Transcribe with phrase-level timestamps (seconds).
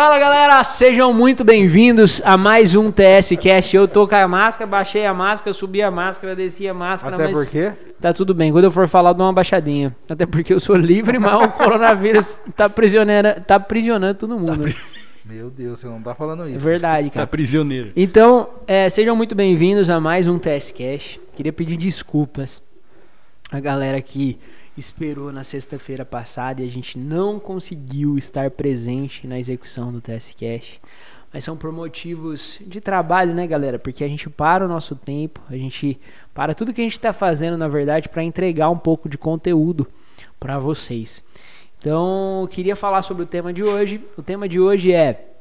[0.00, 3.74] Fala galera, sejam muito bem-vindos a mais um TS Cast.
[3.76, 7.24] Eu tô com a máscara, baixei a máscara, subi a máscara, desci a máscara, Até
[7.24, 8.52] mas porque tá tudo bem.
[8.52, 9.96] Quando eu for falar, eu dou uma baixadinha.
[10.08, 14.66] Até porque eu sou livre, mas o coronavírus tá prisioneira, tá prisionando todo mundo.
[14.66, 14.74] né?
[15.24, 16.60] Meu Deus, você não tá falando É isso.
[16.60, 17.26] verdade, Tá cara.
[17.26, 17.90] prisioneiro.
[17.96, 21.18] Então, é, sejam muito bem-vindos a mais um TS Cash.
[21.34, 22.62] Queria pedir desculpas
[23.50, 24.38] a galera que
[24.80, 30.34] esperou na sexta-feira passada e a gente não conseguiu estar presente na execução do TS
[30.38, 30.80] Cash.
[31.32, 33.78] Mas são por motivos de trabalho, né, galera?
[33.78, 36.00] Porque a gente para o nosso tempo, a gente
[36.32, 39.86] para tudo que a gente está fazendo, na verdade, para entregar um pouco de conteúdo
[40.40, 41.22] para vocês.
[41.78, 44.00] Então, queria falar sobre o tema de hoje.
[44.16, 45.32] O tema de hoje é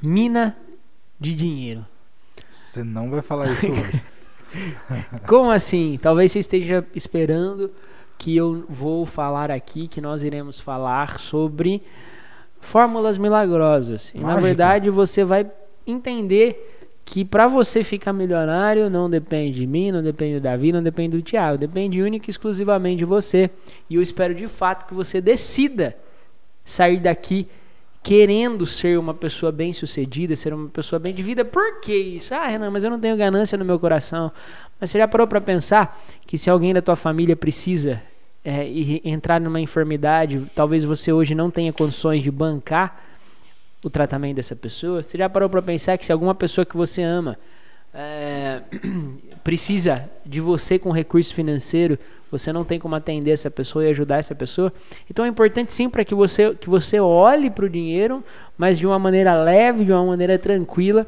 [0.00, 0.56] mina
[1.18, 1.84] de dinheiro.
[2.50, 4.02] Você não vai falar isso hoje.
[5.26, 5.98] Como assim?
[6.00, 7.72] Talvez você esteja esperando
[8.18, 11.82] que eu vou falar aqui, que nós iremos falar sobre
[12.60, 14.12] fórmulas milagrosas.
[14.14, 15.50] E na verdade você vai
[15.86, 16.74] entender
[17.04, 21.16] que para você ficar milionário não depende de mim, não depende do Davi, não depende
[21.16, 23.48] do Thiago, depende única e exclusivamente de você.
[23.88, 25.96] E eu espero de fato que você decida
[26.64, 27.46] sair daqui
[28.02, 31.44] querendo ser uma pessoa bem sucedida, ser uma pessoa bem de vida.
[31.44, 32.32] Por que isso?
[32.34, 34.30] Ah, Renan, mas eu não tenho ganância no meu coração.
[34.80, 38.02] Mas você já parou para pensar que se alguém da tua família precisa
[38.44, 38.66] é,
[39.04, 43.02] entrar numa enfermidade, talvez você hoje não tenha condições de bancar
[43.84, 45.02] o tratamento dessa pessoa?
[45.02, 47.38] Você já parou para pensar que se alguma pessoa que você ama
[47.94, 48.60] é,
[49.42, 51.98] precisa de você com recurso financeiro,
[52.30, 54.70] você não tem como atender essa pessoa e ajudar essa pessoa.
[55.10, 58.22] Então é importante sim para que você, que você olhe para o dinheiro,
[58.58, 61.06] mas de uma maneira leve, de uma maneira tranquila,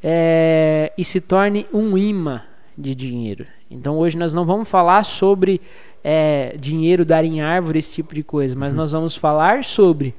[0.00, 2.42] é, e se torne um imã
[2.76, 3.46] de dinheiro.
[3.70, 5.60] Então hoje nós não vamos falar sobre
[6.02, 10.14] é, dinheiro dar em árvore, esse tipo de coisa, mas nós vamos falar sobre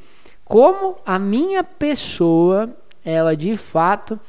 [0.45, 2.69] como a minha pessoa,
[3.03, 4.19] ela de fato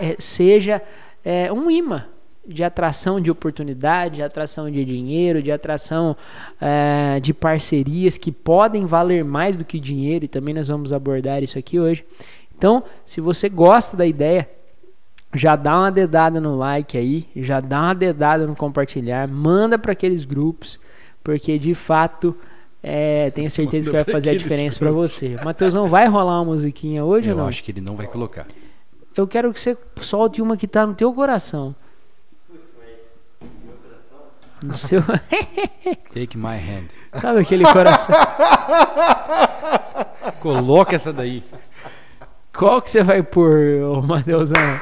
[0.00, 0.82] eh, seja
[1.24, 2.06] eh, um imã
[2.46, 6.16] de atração de oportunidade, de atração de dinheiro, de atração
[6.60, 11.42] eh, de parcerias que podem valer mais do que dinheiro, e também nós vamos abordar
[11.42, 12.04] isso aqui hoje.
[12.56, 14.48] Então, se você gosta da ideia,
[15.34, 19.92] já dá uma dedada no like aí, já dá uma dedada no compartilhar, manda para
[19.92, 20.78] aqueles grupos,
[21.22, 22.36] porque de fato
[22.82, 25.36] é, tenho certeza que vai fazer a diferença para você.
[25.44, 27.48] Matheus, não vai rolar uma musiquinha hoje Eu ou não?
[27.48, 28.46] acho que ele não vai colocar.
[29.16, 31.74] Eu quero que você solte uma que tá no teu coração.
[34.62, 35.02] No seu.
[36.14, 36.88] Take my hand.
[37.14, 38.14] Sabe aquele coração?
[40.40, 41.42] Coloca essa daí.
[42.52, 44.80] Qual que você vai pôr, ô Matheusão?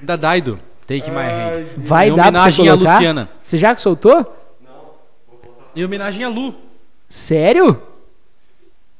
[0.00, 0.60] Da Daido.
[0.86, 1.66] Take my hand.
[1.76, 2.94] Vai em dar pra você homenagem à colocar?
[2.94, 3.28] Luciana.
[3.42, 4.36] Você já que soltou?
[5.76, 6.54] Em homenagem à Lu.
[7.08, 7.82] Sério?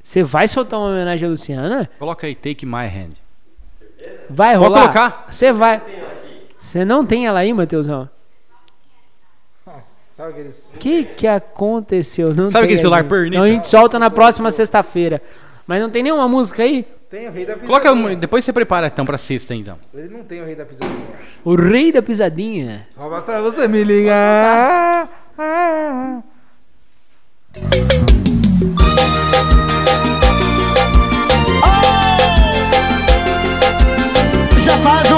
[0.02, 1.90] Você vai soltar uma homenagem à Luciana?
[1.98, 3.12] Coloca aí, take my hand.
[4.28, 4.80] Vai Pode rolar?
[4.80, 5.26] colocar.
[5.30, 5.82] Você vai.
[6.56, 8.08] Você não tem ela aí, Matheusão?
[10.16, 10.70] Sabe aqueles...
[10.74, 12.34] O que que aconteceu?
[12.34, 13.28] Não Sabe tem aquele celular aí.
[13.28, 15.22] Então a gente solta na próxima sexta-feira.
[15.64, 16.84] Mas não tem nenhuma música aí?
[17.10, 17.66] Tem o rei da pisadinha.
[17.80, 19.78] Coloca, um- depois você prepara então pra sexta então.
[19.94, 21.06] Ele não tem o rei da pisadinha.
[21.42, 22.86] O rei da pisadinha.
[22.94, 25.08] Só basta você me ligar.
[25.38, 26.20] Ah,
[34.64, 35.14] Já faz que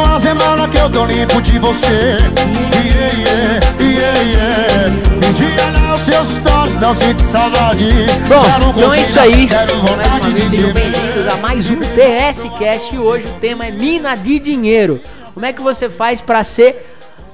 [0.80, 4.88] eu tô limpo de você yeah, yeah, yeah, yeah.
[5.20, 7.84] Me diga lá os seus stories, não sinto saudade
[8.26, 9.46] Bom, então é isso aí.
[9.46, 15.02] Sejam bem-vindos a mais um TS Cast e hoje o tema é mina de dinheiro.
[15.34, 16.86] Como é que você faz para ser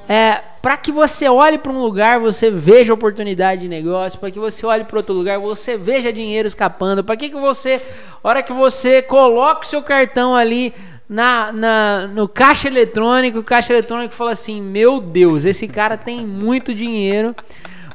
[0.09, 4.39] é, para que você olhe para um lugar, você veja oportunidade de negócio, para que
[4.41, 7.81] você olhe para outro lugar, você veja dinheiro escapando, para que que você,
[8.25, 10.75] hora que você coloca o seu cartão ali
[11.09, 16.27] na, na- no caixa eletrônico, o caixa eletrônico fala assim: Meu Deus, esse cara tem
[16.27, 17.35] muito dinheiro.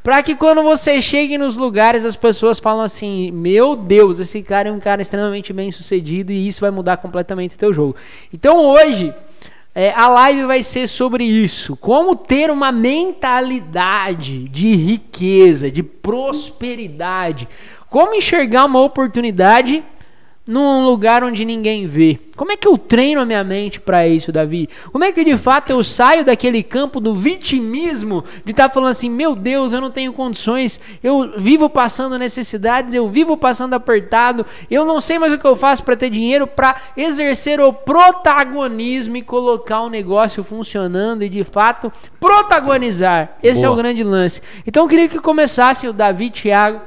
[0.03, 4.70] Pra que quando você chegue nos lugares as pessoas falam assim: Meu Deus, esse cara
[4.70, 7.96] é um cara extremamente bem sucedido e isso vai mudar completamente o teu jogo.
[8.34, 9.13] Então hoje
[9.75, 17.48] é, a live vai ser sobre isso: como ter uma mentalidade de riqueza, de prosperidade,
[17.89, 19.84] como enxergar uma oportunidade
[20.45, 22.19] num lugar onde ninguém vê.
[22.36, 24.67] Como é que eu treino a minha mente para isso, Davi?
[24.91, 29.10] Como é que de fato eu saio daquele campo do vitimismo, de estar falando assim,
[29.10, 34.83] meu Deus, eu não tenho condições, eu vivo passando necessidades, eu vivo passando apertado, eu
[34.83, 39.21] não sei mais o que eu faço para ter dinheiro para exercer o protagonismo e
[39.21, 43.38] colocar o negócio funcionando e de fato protagonizar.
[43.43, 43.83] Esse é o Boa.
[43.83, 44.41] grande lance.
[44.65, 46.81] Então eu queria que começasse o Davi, Thiago,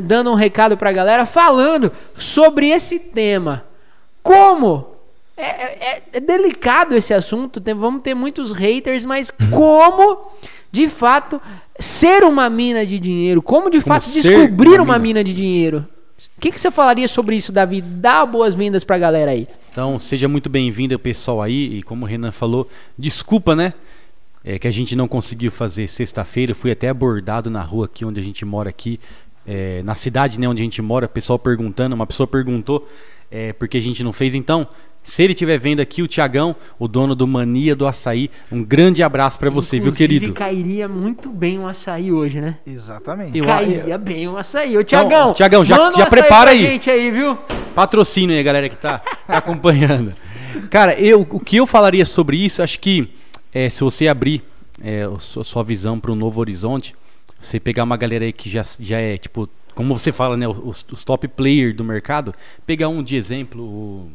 [0.00, 3.64] dando um recado pra galera, falando sobre esse tema.
[4.22, 4.88] como?
[5.36, 10.30] É, é- é delicado esse assunto, tem- vamos ter muitos haters, mas como,
[10.72, 11.40] de fato,
[11.78, 13.42] ser uma mina de dinheiro?
[13.42, 14.98] Como, de Como fato, descobrir uma uma mina.
[15.20, 15.86] mina de dinheiro?
[16.36, 17.82] O que, que você falaria sobre isso, Davi?
[17.82, 19.46] Dá boas-vindas pra galera aí.
[19.70, 21.78] Então, seja muito bem-vindo, pessoal, aí.
[21.78, 22.66] E como o Renan falou,
[22.98, 23.74] desculpa, né?
[24.42, 26.54] É, que a gente não conseguiu fazer sexta-feira.
[26.54, 28.98] Fui até abordado na rua aqui onde a gente mora aqui.
[29.46, 31.94] É, na cidade né, onde a gente mora, pessoal perguntando.
[31.94, 32.86] Uma pessoa perguntou
[33.30, 34.34] é, porque a gente não fez.
[34.34, 34.66] Então,
[35.02, 39.04] se ele estiver vendo aqui, o Tiagão, o dono do Mania do Açaí, um grande
[39.04, 40.32] abraço pra você, viu, Inclusive, querido?
[40.32, 42.56] cairia muito bem um açaí hoje, né?
[42.66, 43.38] Exatamente.
[43.38, 44.76] Eu- Cairia bem um açaí.
[44.76, 46.60] Ô, Tiagão, Tiagão, já- um já açaí prepara pra aí.
[46.62, 47.38] gente aí, viu?
[47.74, 50.12] Patrocínio aí, galera que tá, tá acompanhando.
[50.70, 53.08] Cara, eu, o que eu falaria sobre isso, acho que
[53.54, 54.42] é, se você abrir
[54.82, 56.94] é, a sua, sua visão para um novo horizonte,
[57.46, 60.84] você pegar uma galera aí que já, já é, tipo, como você fala, né, os,
[60.90, 62.32] os top player do mercado,
[62.66, 64.10] pegar um de exemplo, o,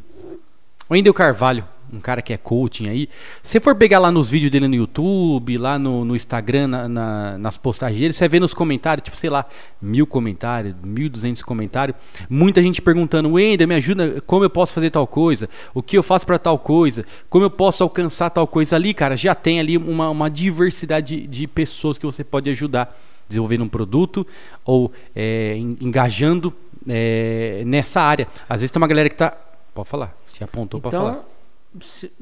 [0.88, 3.06] o Wendel Carvalho, um cara que é coaching aí.
[3.42, 7.36] Se for pegar lá nos vídeos dele no YouTube, lá no, no Instagram, na- na-
[7.38, 9.44] nas postagens dele, você vê nos comentários, tipo, sei lá,
[9.80, 11.96] mil comentários, mil duzentos comentários.
[12.30, 15.50] Muita gente perguntando, Wendel, me ajuda, como eu posso fazer tal coisa?
[15.74, 17.04] O que eu faço para tal coisa?
[17.28, 19.14] Como eu posso alcançar tal coisa ali, cara?
[19.14, 22.98] Já tem ali uma, uma diversidade de, de pessoas que você pode ajudar
[23.28, 24.26] desenvolvendo um produto
[24.64, 26.52] ou é, en- engajando
[26.88, 28.26] é, nessa área.
[28.48, 29.36] Às vezes tem uma galera que tá.
[29.74, 31.10] Pode falar, se apontou para falar.
[31.12, 31.24] Então,
[31.80, 32.12] se-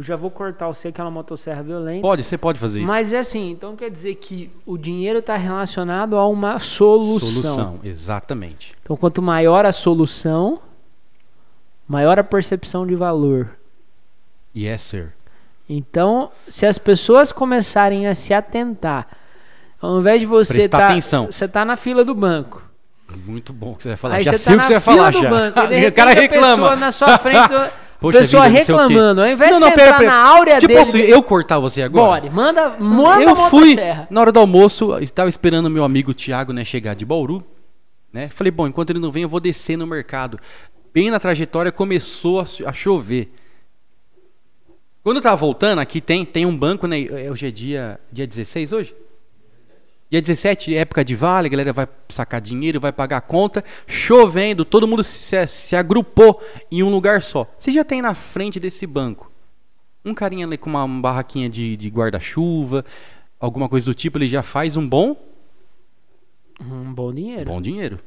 [0.00, 2.02] já vou cortar você aquela motosserra violenta.
[2.02, 2.92] Pode, você pode fazer isso.
[2.92, 7.20] Mas é assim, então quer dizer que o dinheiro está relacionado a uma solução.
[7.30, 8.74] Solução, exatamente.
[8.82, 10.60] Então, quanto maior a solução,
[11.88, 13.50] maior a percepção de valor.
[14.54, 15.12] Yes, sir.
[15.68, 19.06] Então, se as pessoas começarem a se atentar,
[19.82, 21.26] ao invés de você Prestar tá, atenção.
[21.26, 22.62] você tá na fila do banco.
[23.26, 24.14] Muito bom que você vai falar.
[24.14, 25.28] Aí já você sei tá o que na você vai fila falar do já.
[25.30, 26.76] banco, e de o cara a pessoa reclama.
[26.76, 27.48] na sua frente,
[28.00, 29.20] Poxa pessoa vida, reclamando.
[29.20, 30.10] Ao invés Não, de não, você pera, pera.
[30.10, 32.22] na áurea Tipo, dele, posso eu cortar você agora?
[32.22, 33.76] bora, manda, manda eu fui
[34.10, 37.44] na hora do almoço, estava esperando meu amigo Thiago, né, chegar de Bauru,
[38.12, 38.28] né?
[38.30, 40.36] Falei, bom, enquanto ele não vem, eu vou descer no mercado.
[40.92, 43.32] Bem na trajetória começou a chover.
[45.04, 47.00] Quando eu tava voltando, aqui tem, tem um banco, né?
[47.02, 48.94] é- Hoje é dia, dia 16 hoje?
[50.12, 54.62] Dia 17, época de vale, a galera vai sacar dinheiro, vai pagar a conta, chovendo,
[54.62, 56.38] todo mundo se, se agrupou
[56.70, 57.50] em um lugar só.
[57.56, 59.32] Você já tem na frente desse banco
[60.04, 62.84] um carinha ali com uma barraquinha de, de guarda-chuva,
[63.40, 65.16] alguma coisa do tipo, ele já faz um bom,
[66.60, 67.46] Um bom dinheiro.
[67.46, 67.98] bom dinheiro.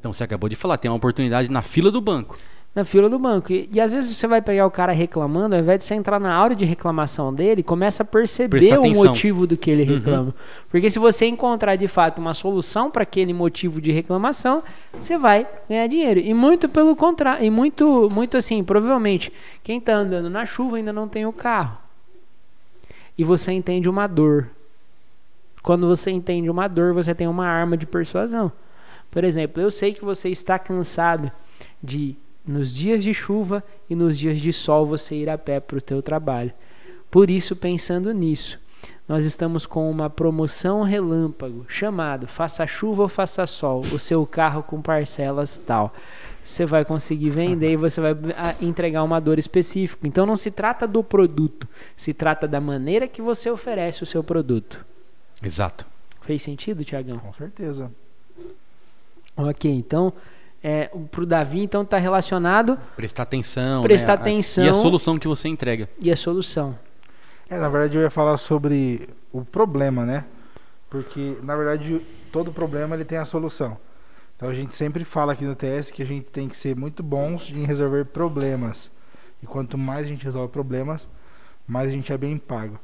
[0.00, 2.38] Então você acabou de falar, tem uma oportunidade na fila do banco.
[2.74, 3.52] Na fila do banco.
[3.52, 6.18] E, e às vezes você vai pegar o cara reclamando, ao invés de você entrar
[6.18, 10.34] na hora de reclamação dele, começa a perceber o motivo do que ele reclama.
[10.68, 14.60] Porque se você encontrar de fato uma solução para aquele motivo de reclamação,
[14.92, 16.18] você vai ganhar dinheiro.
[16.18, 20.92] E muito pelo contrário, e muito, muito assim, provavelmente, quem tá andando na chuva ainda
[20.92, 21.78] não tem o carro.
[23.16, 24.50] E você entende uma dor.
[25.62, 28.50] Quando você entende uma dor, você tem uma arma de persuasão.
[29.10, 31.30] Por exemplo, eu sei que você está cansado
[31.80, 32.16] de
[32.46, 35.80] nos dias de chuva e nos dias de sol você ir a pé para o
[35.80, 36.52] teu trabalho.
[37.10, 38.60] Por isso, pensando nisso,
[39.08, 44.62] nós estamos com uma promoção relâmpago chamado Faça chuva ou faça sol, o seu carro
[44.62, 45.94] com parcelas tal.
[46.42, 50.06] Você vai conseguir vender e você vai ah, entregar uma dor específica.
[50.06, 54.22] Então não se trata do produto, se trata da maneira que você oferece o seu
[54.22, 54.84] produto.
[55.42, 55.86] Exato.
[56.20, 57.18] Fez sentido, Tiagão?
[57.18, 57.90] Com certeza.
[59.36, 60.12] Ok, então
[60.66, 63.82] é, pro Davi então tá relacionado Prestar atenção.
[63.82, 64.18] Prestar né?
[64.18, 64.64] A- atenção.
[64.64, 65.90] E a solução que você entrega.
[66.00, 66.76] e a solução.
[67.50, 70.24] É, na verdade eu ia falar sobre o problema, né?
[70.88, 72.00] Porque, na verdade,
[72.32, 73.76] todo problema ele tem a solução.
[74.36, 77.02] Então a gente sempre fala aqui no TS que a gente tem que ser muito
[77.02, 78.90] bons em resolver problemas.
[79.42, 81.06] E quanto mais a gente resolve problemas,
[81.66, 82.78] mais a gente é bem pago.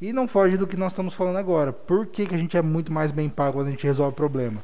[0.00, 1.72] E não foge do que nós estamos falando agora.
[1.72, 4.62] Por que, que a gente é muito mais bem pago quando a gente resolve problema?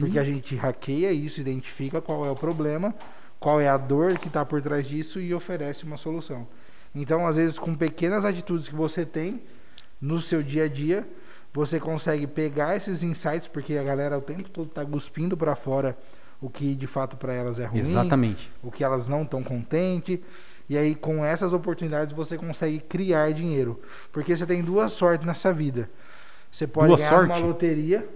[0.00, 2.94] Porque a gente hackeia isso, identifica qual é o problema,
[3.38, 6.46] qual é a dor que está por trás disso e oferece uma solução.
[6.94, 9.42] Então, às vezes, com pequenas atitudes que você tem
[10.00, 11.06] no seu dia a dia,
[11.52, 15.96] você consegue pegar esses insights, porque a galera o tempo todo está cuspindo para fora
[16.40, 18.50] o que de fato para elas é ruim, Exatamente.
[18.62, 20.20] o que elas não estão contentes.
[20.68, 23.80] E aí, com essas oportunidades, você consegue criar dinheiro.
[24.12, 25.88] Porque você tem duas sortes nessa vida.
[26.52, 27.38] Você pode Duas ganhar sorte?
[27.38, 28.08] uma loteria,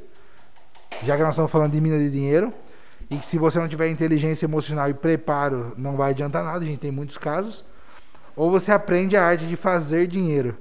[1.02, 2.52] já que nós estamos falando de mina de dinheiro,
[3.10, 6.66] e que se você não tiver inteligência emocional e preparo, não vai adiantar nada, a
[6.66, 7.64] gente tem muitos casos.
[8.34, 10.56] Ou você aprende a arte de fazer dinheiro,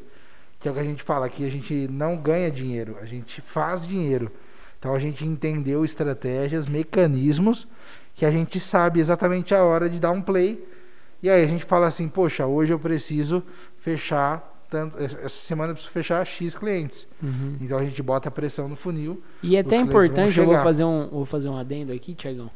[0.59, 3.41] que é o que a gente fala, que a gente não ganha dinheiro, a gente
[3.41, 4.31] faz dinheiro.
[4.77, 7.67] Então a gente entendeu estratégias, mecanismos,
[8.15, 10.61] que a gente sabe exatamente a hora de dar um play
[11.21, 13.43] E aí a gente fala assim, poxa, hoje eu preciso
[13.77, 17.05] fechar tanto, essa semana eu preciso fechar X clientes.
[17.21, 17.57] Uhum.
[17.59, 19.21] Então a gente bota a pressão no funil.
[19.43, 22.49] E é até importante, eu vou fazer, um, vou fazer um adendo aqui, Tiagão.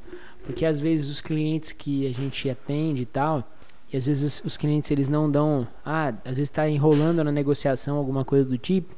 [0.46, 3.44] Porque às vezes os clientes que a gente atende e tal,
[3.92, 5.68] e às vezes os clientes eles não dão.
[5.86, 8.96] Ah, às vezes está enrolando na negociação, alguma coisa do tipo.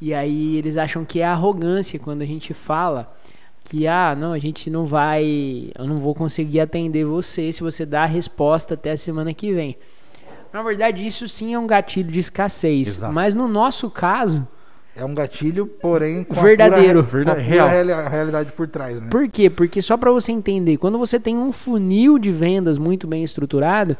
[0.00, 3.14] E aí eles acham que é arrogância quando a gente fala
[3.64, 5.70] que, ah, não, a gente não vai.
[5.78, 9.52] Eu não vou conseguir atender você se você dá a resposta até a semana que
[9.52, 9.76] vem.
[10.52, 12.88] Na verdade, isso sim é um gatilho de escassez.
[12.96, 13.12] Exato.
[13.12, 14.46] Mas no nosso caso,
[14.94, 17.00] É um gatilho, porém com Verdadeiro.
[17.00, 17.66] a pura, com a pura real.
[17.68, 19.08] reali- realidade por trás, né?
[19.10, 19.48] Por quê?
[19.48, 23.96] Porque só para você entender, quando você tem um funil de vendas muito bem estruturado,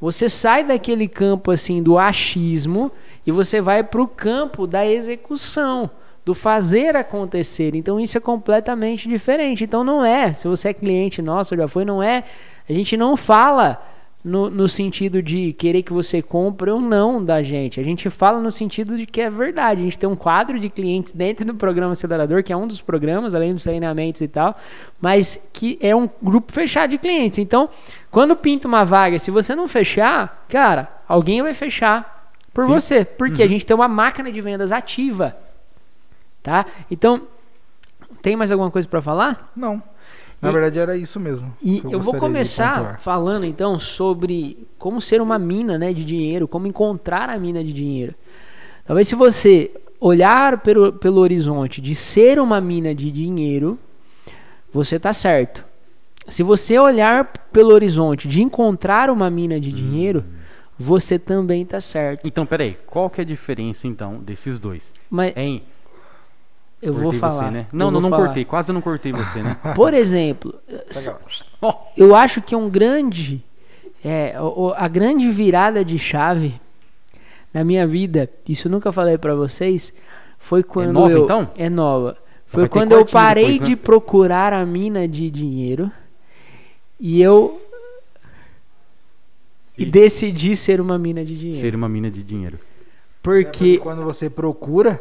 [0.00, 2.92] você sai daquele campo assim do achismo
[3.26, 5.90] e você vai para o campo da execução,
[6.24, 7.74] do fazer acontecer.
[7.74, 9.64] Então isso é completamente diferente.
[9.64, 12.24] Então não é, se você é cliente nosso, já foi, não é.
[12.68, 13.82] A gente não fala
[14.22, 17.80] no, no sentido de querer que você compre ou não da gente.
[17.80, 19.80] A gente fala no sentido de que é verdade.
[19.80, 22.82] A gente tem um quadro de clientes dentro do programa Acelerador, que é um dos
[22.82, 24.54] programas, além dos treinamentos e tal,
[25.00, 27.38] mas que é um grupo fechado de clientes.
[27.38, 27.68] Então,
[28.10, 32.70] quando pinta uma vaga, se você não fechar, cara, alguém vai fechar por Sim.
[32.70, 33.04] você.
[33.04, 35.36] Porque a gente tem uma máquina de vendas ativa.
[36.42, 36.64] Tá?
[36.90, 37.22] Então,
[38.22, 39.50] tem mais alguma coisa para falar?
[39.54, 39.82] Não.
[40.40, 41.54] Na E- verdade era isso mesmo.
[41.62, 46.48] E que eu, vou começar falando então sobre como ser uma mina né, de dinheiro,
[46.48, 48.14] como encontrar a mina de dinheiro.
[48.86, 53.78] Talvez se você olhar pelo, pelo horizonte de ser uma mina de dinheiro,
[54.72, 55.64] você tá certo.
[56.26, 60.24] Se você olhar pelo horizonte de encontrar uma mina de dinheiro,
[60.78, 62.26] você também tá certo.
[62.26, 64.92] Então, peraí, qual que é a diferença então desses dois?
[65.10, 65.62] Mas Hein?
[66.82, 67.44] Eu vou Cortei falar.
[67.44, 67.66] Você, né?
[67.72, 68.24] eu Não, não, vou não falar.
[68.26, 69.56] cortei, quase não cortei você, né?
[69.76, 70.54] Por exemplo,
[71.96, 73.42] eu acho que um grande
[74.04, 74.34] é,
[74.76, 76.60] a grande virada de chave
[77.52, 79.92] na minha vida, isso eu nunca falei pra vocês,
[80.38, 81.50] foi quando nova, eu então?
[81.56, 82.16] é nova.
[82.46, 83.66] Foi quando eu parei depois, né?
[83.66, 85.90] de procurar a mina de dinheiro
[86.98, 87.60] e eu
[89.78, 91.60] e decidi ser uma mina de dinheiro.
[91.60, 92.56] ser uma mina de dinheiro.
[92.56, 92.60] É
[93.22, 95.00] porque Porque quando você procura,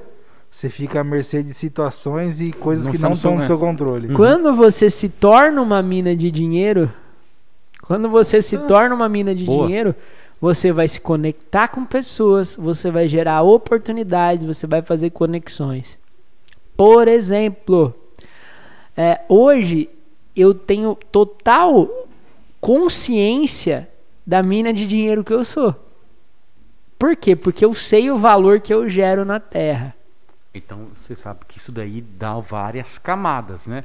[0.51, 3.47] você fica à mercê de situações e coisas Não que não estão no é.
[3.47, 4.07] seu controle.
[4.09, 4.13] Uhum.
[4.13, 6.91] quando você se torna uma mina de dinheiro,
[7.83, 9.67] quando você se torna uma mina de Boa.
[9.67, 9.95] dinheiro,
[10.41, 15.97] você vai se conectar com pessoas, você vai gerar oportunidades, você vai fazer conexões.
[16.75, 17.93] Por exemplo,
[18.95, 19.89] é, hoje
[20.35, 21.89] eu tenho total
[22.61, 23.87] consciência
[24.25, 25.75] da mina de dinheiro que eu sou.
[26.97, 27.35] Por quê?
[27.35, 29.95] Porque eu sei o valor que eu gero na Terra.
[30.53, 33.83] Então você sabe que isso daí dá várias camadas, né?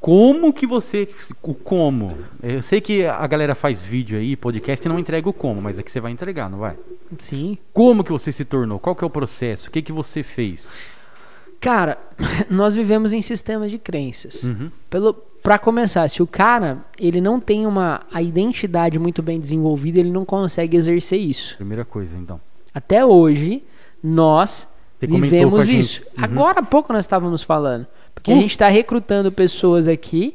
[0.00, 1.08] Como que você.
[1.42, 2.16] O como?
[2.42, 5.78] Eu sei que a galera faz vídeo aí, podcast e não entrega o como, mas
[5.78, 6.76] aqui você vai entregar, não vai?
[7.18, 7.58] Sim.
[7.72, 8.78] Como que você se tornou?
[8.78, 9.68] Qual que é o processo?
[9.68, 10.68] O que que você fez?
[11.60, 11.98] Cara,
[12.48, 14.44] nós vivemos em sistemas de crenças.
[14.44, 14.70] Uhum.
[14.88, 19.98] Pelo, para começar, se o cara ele não tem uma a identidade muito bem desenvolvida,
[19.98, 21.56] ele não consegue exercer isso.
[21.56, 22.40] Primeira coisa, então.
[22.72, 23.64] Até hoje,
[24.00, 24.68] nós
[25.00, 26.02] Você vivemos isso.
[26.16, 26.24] Uhum.
[26.24, 27.86] Agora há pouco nós estávamos falando.
[28.14, 28.40] Porque a Uh.
[28.40, 30.34] gente está recrutando pessoas aqui.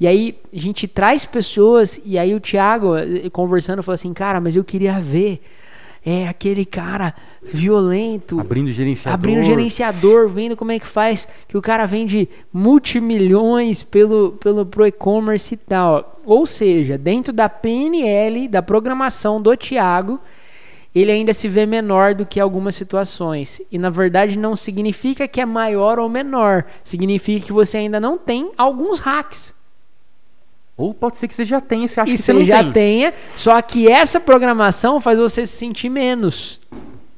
[0.00, 2.00] E aí a gente traz pessoas.
[2.04, 5.40] E aí o Thiago, eh, conversando, falou assim: Cara, mas eu queria ver.
[6.06, 9.12] É aquele cara violento, Abrindo gerenciador.
[9.14, 14.86] abrindo gerenciador, vendo como é que faz, que o cara vende multimilhões pelo, pelo pro
[14.86, 16.20] e-commerce e tal.
[16.24, 20.18] Ou seja, dentro da PNL, da programação do Thiago,
[20.94, 23.60] ele ainda se vê menor do que algumas situações.
[23.70, 28.16] E na verdade não significa que é maior ou menor, significa que você ainda não
[28.16, 29.54] tem alguns hacks.
[30.76, 32.72] Ou pode ser que você já tenha, você acha e que você já tem.
[32.72, 36.60] tenha, só que essa programação faz você se sentir menos.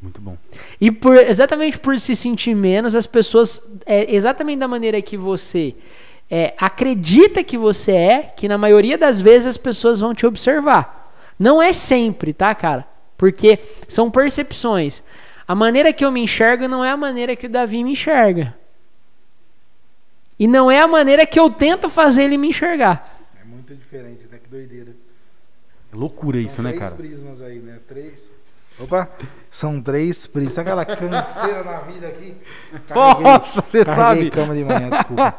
[0.01, 0.37] Muito bom.
[0.81, 5.75] E por, exatamente por se sentir menos, as pessoas, é, exatamente da maneira que você
[6.31, 11.13] é, acredita que você é, que na maioria das vezes as pessoas vão te observar.
[11.39, 12.87] Não é sempre, tá, cara?
[13.21, 15.03] Porque são percepções.
[15.47, 18.57] A maneira que eu me enxergo não é a maneira que o Davi me enxerga.
[20.39, 23.05] E não é a maneira que eu tento fazer ele me enxergar.
[23.39, 24.39] É muito diferente, né?
[24.43, 24.93] Que doideira.
[25.93, 26.97] É loucura isso, São né, três cara?
[26.97, 27.79] prismas aí, né?
[27.87, 28.31] Três.
[28.79, 29.11] Opa!
[29.51, 30.55] São três prismas.
[30.55, 32.35] Sabe aquela canseira na vida aqui?
[32.89, 34.31] Nossa, você carreguei sabe.
[34.31, 35.37] cama de manhã, desculpa.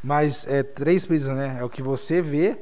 [0.00, 1.56] Mas é três prismas, né?
[1.58, 2.56] É o que você vê,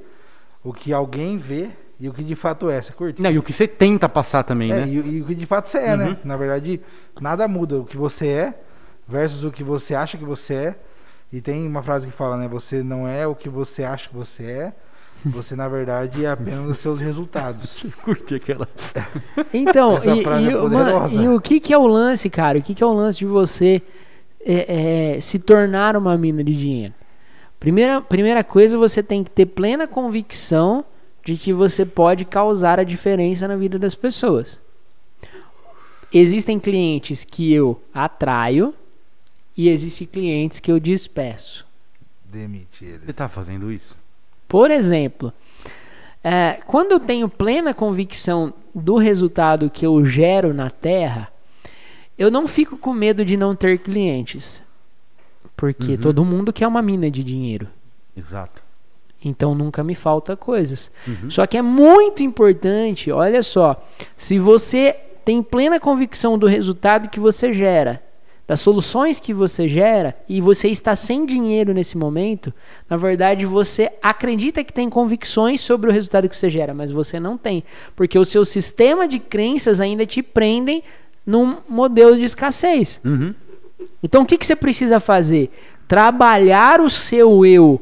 [0.65, 1.69] o que alguém vê
[2.03, 2.83] e o que de fato é.
[2.83, 3.23] Você curte?
[3.23, 4.89] Não, e o que você tenta passar também, É, né?
[4.89, 5.97] e, e o que de fato você é, Uhum.
[5.99, 6.17] né?
[6.25, 6.81] Na verdade,
[7.21, 7.79] nada muda.
[7.79, 8.55] O que você é
[9.07, 10.75] versus o que você acha que você é.
[11.33, 12.49] E tem uma frase que fala, né?
[12.49, 14.73] Você não é o que você acha que você é,
[15.25, 17.87] Você, na verdade, é apenas os seus resultados.
[18.03, 18.69] Curti aquela.
[19.55, 22.59] Então, e, e é e o que, que é o lance, cara?
[22.59, 23.81] O que, que é o lance de você
[24.45, 26.95] é, é, se tornar uma mina de dinheiro?
[27.61, 30.85] Primeira, primeira coisa, você tem que ter plena convicção
[31.25, 34.61] de que você pode causar a diferença na vida das pessoas.
[36.13, 38.75] Existem clientes que eu atraio
[39.57, 41.65] e existem clientes que eu despeço.
[42.25, 43.05] Demite eles.
[43.07, 43.97] Você tá fazendo isso?
[44.47, 45.33] Por exemplo,
[46.23, 51.33] é, quando eu tenho plena convicção do resultado que eu gero na Terra,
[52.19, 54.63] eu não fico com medo de não ter clientes.
[55.57, 55.99] Porque Uhum.
[55.99, 57.69] todo mundo quer uma mina de dinheiro.
[58.17, 58.62] Exato.
[59.25, 60.91] Então nunca me falta coisas.
[61.07, 61.31] Uhum.
[61.31, 63.83] Só que é muito importante, olha só,
[64.17, 68.03] se você tem plena convicção do resultado que você gera,
[68.47, 72.53] das soluções que você gera, e você está sem dinheiro nesse momento,
[72.91, 77.21] na verdade você acredita que tem convicções sobre o resultado que você gera, mas você
[77.21, 77.63] não tem.
[77.95, 80.83] Porque o seu sistema de crenças ainda te prendem
[81.25, 83.01] num modelo de escassez.
[83.05, 83.33] Uhum.
[84.03, 85.51] Então o que, que você precisa fazer?
[85.87, 87.81] Trabalhar o seu eu,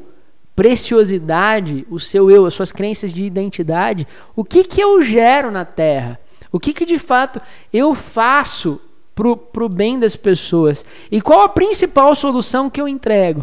[0.60, 4.06] preciosidade, o seu eu, as suas crenças de identidade.
[4.36, 6.20] O que, que eu gero na Terra?
[6.52, 7.40] O que, que de fato
[7.72, 8.78] eu faço
[9.14, 10.84] pro, pro bem das pessoas?
[11.10, 13.42] E qual a principal solução que eu entrego?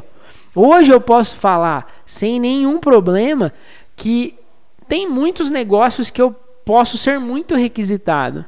[0.55, 3.51] Hoje eu posso falar sem nenhum problema
[3.95, 4.35] que
[4.87, 6.31] tem muitos negócios que eu
[6.63, 8.45] posso ser muito requisitado.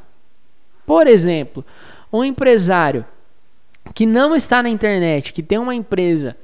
[0.86, 1.66] Por exemplo,
[2.14, 3.04] um empresário
[3.96, 6.38] que não está na internet, que tem uma empresa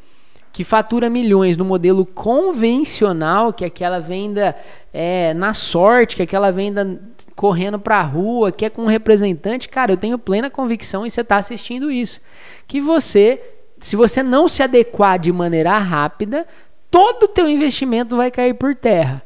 [0.56, 4.56] que fatura milhões no modelo convencional, que é aquela venda
[4.94, 6.98] é, na sorte, que é aquela venda
[7.36, 11.20] correndo pra rua, que é com um representante, cara, eu tenho plena convicção e você
[11.20, 12.22] está assistindo isso,
[12.66, 13.42] que você,
[13.82, 16.46] se você não se adequar de maneira rápida,
[16.90, 19.22] todo o teu investimento vai cair por terra.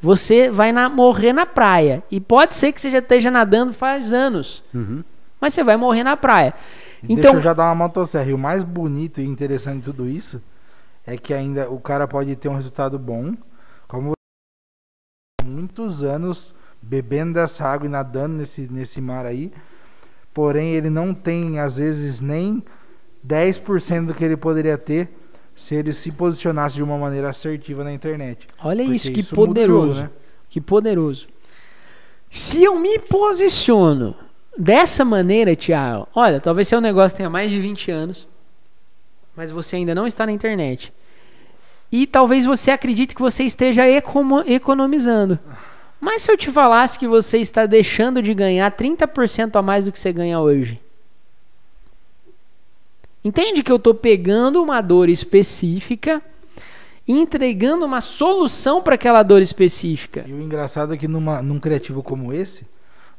[0.00, 2.04] Você vai na- morrer na praia.
[2.08, 4.62] E pode ser que você já esteja nadando faz anos.
[4.72, 5.02] Uhum.
[5.40, 6.54] Mas você vai morrer na praia.
[7.02, 8.30] Então, Deixa eu já dar uma motosserra.
[8.30, 10.40] E o mais bonito e interessante de tudo isso
[11.06, 13.34] é que ainda o cara pode ter um resultado bom,
[13.88, 14.12] como
[15.44, 19.52] muitos anos bebendo dessa água e nadando nesse, nesse mar aí,
[20.32, 22.62] porém ele não tem às vezes nem
[23.26, 25.10] 10% do que ele poderia ter
[25.54, 28.46] se ele se posicionasse de uma maneira assertiva na internet.
[28.64, 30.02] olha isso, que isso poderoso.
[30.02, 30.10] né?
[30.48, 31.28] Que poderoso.
[32.30, 34.14] Se eu me posiciono
[34.56, 38.26] dessa maneira, Thiago, olha, talvez seu negócio tenha mais de 20 anos,
[39.36, 40.92] mas você ainda não está na internet.
[41.90, 45.38] E talvez você acredite que você esteja econo- economizando.
[46.00, 49.92] Mas se eu te falasse que você está deixando de ganhar 30% a mais do
[49.92, 50.80] que você ganha hoje?
[53.24, 56.20] Entende que eu estou pegando uma dor específica
[57.06, 60.24] e entregando uma solução para aquela dor específica.
[60.26, 62.66] E o engraçado é que numa, num criativo como esse,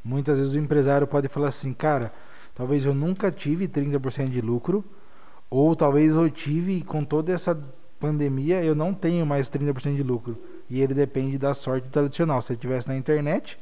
[0.03, 2.11] muitas vezes o empresário pode falar assim, cara,
[2.53, 4.83] talvez eu nunca tive 30% de lucro,
[5.53, 7.55] ou talvez eu tive e com toda essa
[7.99, 10.35] pandemia eu não tenho mais 30% de lucro.
[10.67, 12.41] E ele depende da sorte tradicional.
[12.41, 13.59] Se ele estivesse na internet,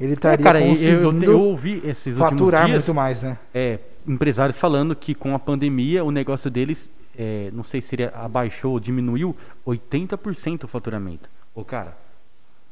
[0.00, 3.36] ele É, estaria cara, eu, eu, conseguindo eu ouvi esses faturar dias muito mais, né?
[3.52, 8.04] é, empresários falando que com a pandemia o negócio deles, é, não sei se ele
[8.14, 9.36] abaixou ou diminuiu
[9.66, 11.28] 80% o faturamento.
[11.54, 11.94] Ô, cara,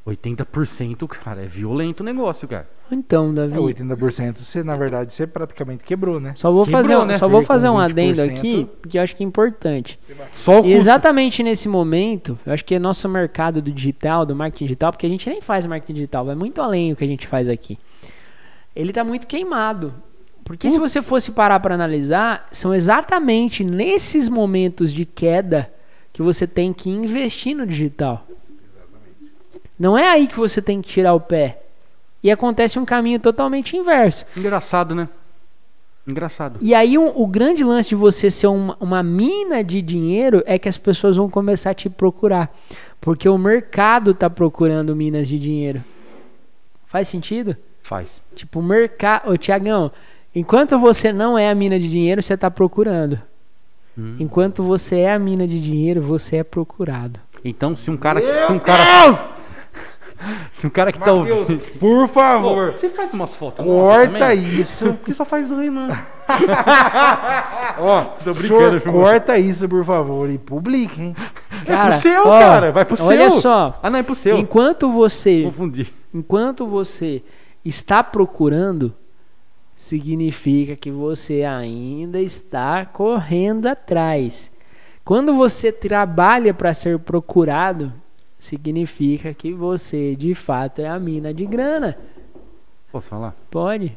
[0.06, 2.68] 80%, cara, é violento o negócio, cara.
[2.90, 6.32] Então, Davi, É 80%, você, na verdade, você praticamente quebrou, né?
[6.36, 7.14] só vou Quebrou, fazer, um- né?
[7.18, 9.98] só vou Porque fazer um adendo 20%, aqui, que eu acho que é importante.
[10.32, 10.66] Só o.
[10.66, 15.06] Exatamente nesse momento, eu acho que é nosso mercado do digital, do marketing digital, porque
[15.06, 17.76] a gente nem faz marketing digital, vai muito além do que a gente faz aqui.
[18.74, 19.92] Ele tá muito queimado.
[20.44, 25.68] Porque se você fosse parar para analisar, são exatamente nesses momentos de queda
[26.12, 28.24] que você tem que investir no digital.
[29.78, 31.62] Não é aí que você tem que tirar o pé.
[32.22, 34.24] E acontece um caminho totalmente inverso.
[34.36, 35.08] Engraçado, né?
[36.06, 36.58] Engraçado.
[36.62, 40.58] E aí um- o grande lance de você ser uma, uma mina de dinheiro é
[40.58, 42.54] que as pessoas vão começar a te procurar.
[43.00, 45.82] Porque o mercado tá procurando minas de dinheiro.
[46.86, 47.56] Faz sentido?
[47.82, 48.22] Faz.
[48.34, 49.30] Tipo, o mercado.
[49.30, 49.90] Ô, Tiagão,
[50.34, 53.20] enquanto você não é a mina de dinheiro, você tá procurando.
[53.98, 54.16] Hum.
[54.20, 57.18] Enquanto você é a mina de dinheiro, você é procurado.
[57.44, 58.20] Então, se um cara.
[58.46, 59.35] Se um cara.
[60.52, 61.78] Se um cara que tá Matheus, ouvindo.
[61.78, 63.64] por favor, você faz umas fotos.
[63.64, 64.94] corta isso.
[65.00, 65.88] Porque só faz do Renan.
[67.78, 71.16] Ó, Tô senhor, brincando, viu, corta isso, por favor, e publique, hein?
[71.64, 72.72] Cara, é pro seu, ó, cara.
[72.72, 73.40] Vai pro olha seu.
[73.40, 73.78] só.
[73.82, 74.38] Ah, não, é pro seu.
[74.38, 75.92] Enquanto você Confundi.
[76.12, 77.22] Enquanto você
[77.64, 78.94] está procurando,
[79.74, 84.50] significa que você ainda está correndo atrás.
[85.04, 87.92] Quando você trabalha para ser procurado,
[88.38, 91.96] significa que você de fato é a mina de grana.
[92.92, 93.34] Posso falar?
[93.50, 93.96] Pode.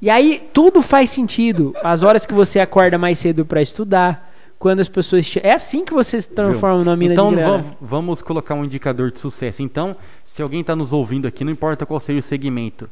[0.00, 1.74] E aí tudo faz sentido.
[1.82, 5.40] As horas que você acorda mais cedo pra estudar, quando as pessoas te...
[5.44, 7.58] é assim que você se transforma numa mina então de grana.
[7.58, 9.62] vam- vamos colocar um indicador de sucesso.
[9.62, 12.88] Então, se alguém está nos ouvindo aqui, não importa qual seja o segmento,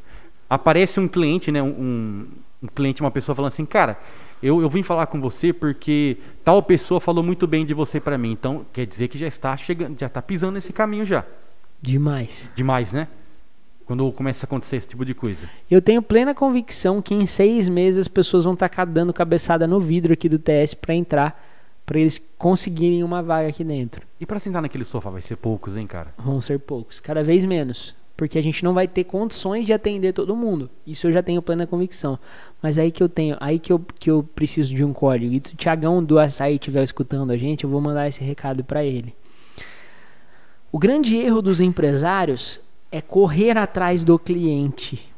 [0.51, 2.27] aparece um cliente, né, um,
[2.63, 3.99] um cliente, uma pessoa falando assim, cara,
[4.47, 8.17] eu, eu vim falar com você porque tal pessoa falou muito bem de você para
[8.17, 8.31] mim.
[8.31, 11.25] Então, quer dizer que já está chegando, já está pisando nesse caminho já.
[11.83, 12.49] Demais.
[12.55, 13.09] Demais, né?
[13.85, 15.49] Quando começa a acontecer esse tipo de coisa.
[15.69, 19.81] Eu tenho plena convicção que em seis meses as pessoas vão estar dando cabeçada no
[19.81, 21.45] vidro aqui do TS pra entrar,
[21.85, 24.07] pra eles conseguirem uma vaga aqui dentro.
[24.21, 26.15] E para sentar naquele sofá vai ser poucos, hein, cara?
[26.19, 27.95] Vão ser poucos, cada vez menos.
[28.17, 30.71] Porque a gente não vai ter condições de atender todo mundo.
[30.87, 32.19] Isso eu já tenho plena convicção.
[32.63, 35.35] Mas aí que eu tenho, aí que eu, que eu preciso de um código.
[35.35, 38.65] E se o Tiagão do Açaí estiver escutando a gente, eu vou mandar esse recado
[38.65, 39.15] pra ele.
[40.73, 45.15] O grande erro dos empresários é correr atrás do cliente.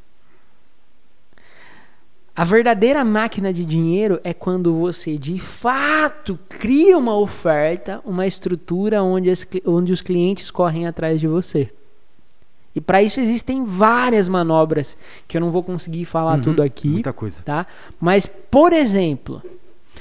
[2.35, 9.03] A verdadeira máquina de dinheiro é quando você de fato cria uma oferta, uma estrutura
[9.03, 11.73] onde, as onde os clientes correm atrás de você.
[12.79, 16.88] E para isso existem várias manobras que eu não vou conseguir falar Uhum, tudo aqui,
[16.88, 17.43] Muita coisa.
[17.43, 17.67] tá?
[18.01, 19.43] Mas, por exemplo,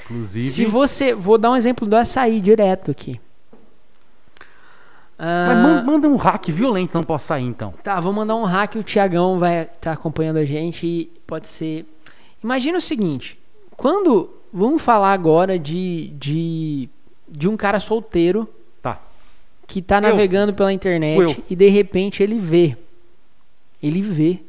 [0.04, 1.12] Inclusive, se você.
[1.14, 3.20] Vou dar um exemplo do açaí direto aqui.
[5.18, 7.74] mas Ah, man- manda um hack violento, não posso sair então.
[7.82, 11.84] Tá, vou mandar um hack, o Tiagão vai estar acompanhando a gente e pode ser.
[12.42, 13.38] Imagina o seguinte:
[13.76, 14.34] quando.
[14.50, 16.88] Vamos falar agora de, de,
[17.28, 18.57] de um cara solteiro Tá.
[19.68, 20.00] Que tá Eu.
[20.00, 21.44] navegando pela internet Eu.
[21.48, 22.76] e de repente ele vê.
[23.80, 24.40] Ele vê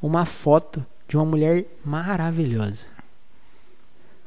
[0.00, 2.86] uma foto de uma mulher maravilhosa.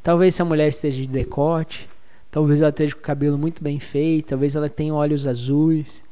[0.02, 1.88] Talvez essa mulher esteja de decote,
[2.32, 6.04] talvez ela esteja com o cabelo muito bem feito, talvez ela tenha olhos azuis,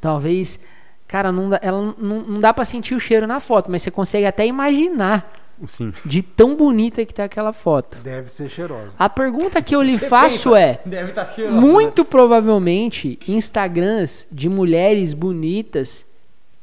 [0.00, 0.58] talvez,
[1.06, 3.90] cara, não dá, ela não, não dá para sentir o cheiro na foto, mas você
[3.90, 5.30] consegue até imaginar
[5.66, 5.92] Sim.
[6.04, 7.98] de tão bonita que tá aquela foto.
[7.98, 8.90] Deve ser cheirosa.
[8.98, 16.04] A pergunta que eu lhe faço é: Deve estar muito provavelmente Instagrams de mulheres bonitas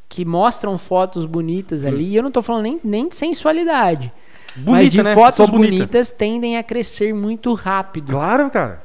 [0.08, 4.14] que mostram fotos bonitas ali, e eu não tô falando nem, nem de sensualidade,
[4.56, 5.12] mas de né?
[5.16, 5.72] fotos bonita.
[5.76, 8.12] bonitas tendem a crescer muito rápido.
[8.12, 8.84] Claro, cara.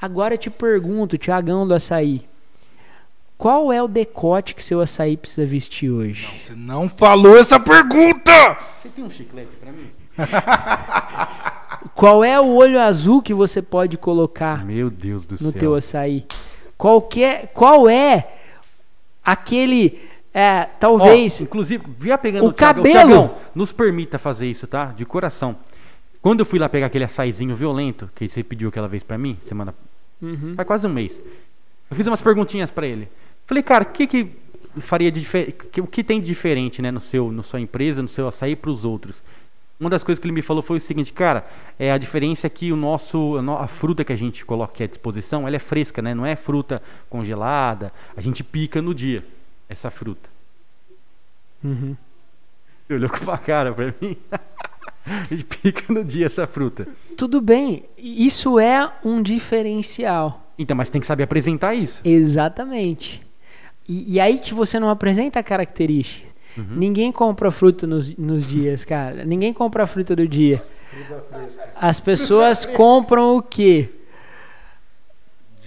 [0.00, 2.24] Agora eu te pergunto, Tiagão do açaí,
[3.36, 6.28] qual é o decote que seu açaí precisa vestir hoje?
[6.42, 8.56] Você não falou essa pergunta!
[8.80, 9.90] Você tem um chiclete pra mim?
[11.94, 15.60] Qual é o olho azul que você pode colocar Meu Deus do no céu.
[15.60, 16.24] teu açaí?
[16.76, 18.32] Qual, que é, qual é
[19.24, 20.00] aquele,
[20.34, 22.86] é, talvez, inclusive, via pegando O cabelo.
[22.86, 24.86] Thiagão, nos permita fazer isso, tá?
[24.86, 25.56] De coração.
[26.20, 29.36] Quando eu fui lá pegar aquele açaizinho violento que você pediu aquela vez pra mim,
[29.44, 29.74] semana.
[30.20, 30.54] Uhum.
[30.56, 31.20] Faz quase um mês.
[31.90, 33.08] Eu fiz umas perguntinhas pra ele.
[33.52, 34.28] Falei, cara, o que que
[34.80, 35.20] faria de
[35.70, 38.56] que- O que tem de diferente, né, no seu, na sua empresa, no seu açaí
[38.56, 39.22] pros outros?
[39.78, 41.46] Uma das coisas que ele me falou foi o seguinte, cara,
[41.78, 44.86] é a diferença é que o nosso, a fruta que a gente coloca aqui à
[44.86, 46.14] disposição, ela é fresca, né?
[46.14, 47.92] Não é fruta congelada.
[48.16, 49.22] A gente pica no dia
[49.68, 50.30] essa fruta.
[51.62, 51.94] Uhum.
[52.84, 54.16] Você olhou com uma cara pra mim.
[55.04, 56.86] A gente pica no dia essa fruta.
[57.18, 60.52] tudo bem, isso é um diferencial.
[60.56, 62.00] Então, mas tem que saber apresentar isso.
[62.02, 63.20] Exatamente.
[63.88, 66.32] E, e aí que você não apresenta características.
[66.56, 66.66] Uhum.
[66.70, 69.24] Ninguém compra fruta nos, nos dias, cara.
[69.24, 70.62] Ninguém compra a fruta do dia.
[71.74, 73.88] As pessoas compram o quê?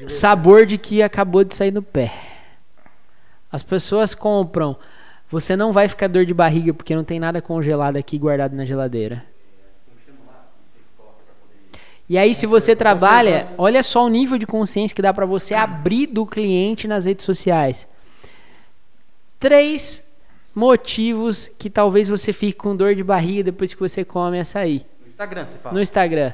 [0.07, 2.11] Sabor de que acabou de sair no pé.
[3.51, 4.75] As pessoas compram.
[5.31, 8.65] Você não vai ficar dor de barriga porque não tem nada congelado aqui guardado na
[8.65, 9.23] geladeira.
[12.07, 15.55] E aí, se você trabalha, olha só o nível de consciência que dá pra você
[15.55, 17.87] abrir do cliente nas redes sociais.
[19.45, 20.03] Três
[20.55, 25.07] motivos que talvez você fique com dor de barriga depois que você come açaí No
[25.07, 25.75] Instagram você fala.
[25.75, 26.33] no Instagram.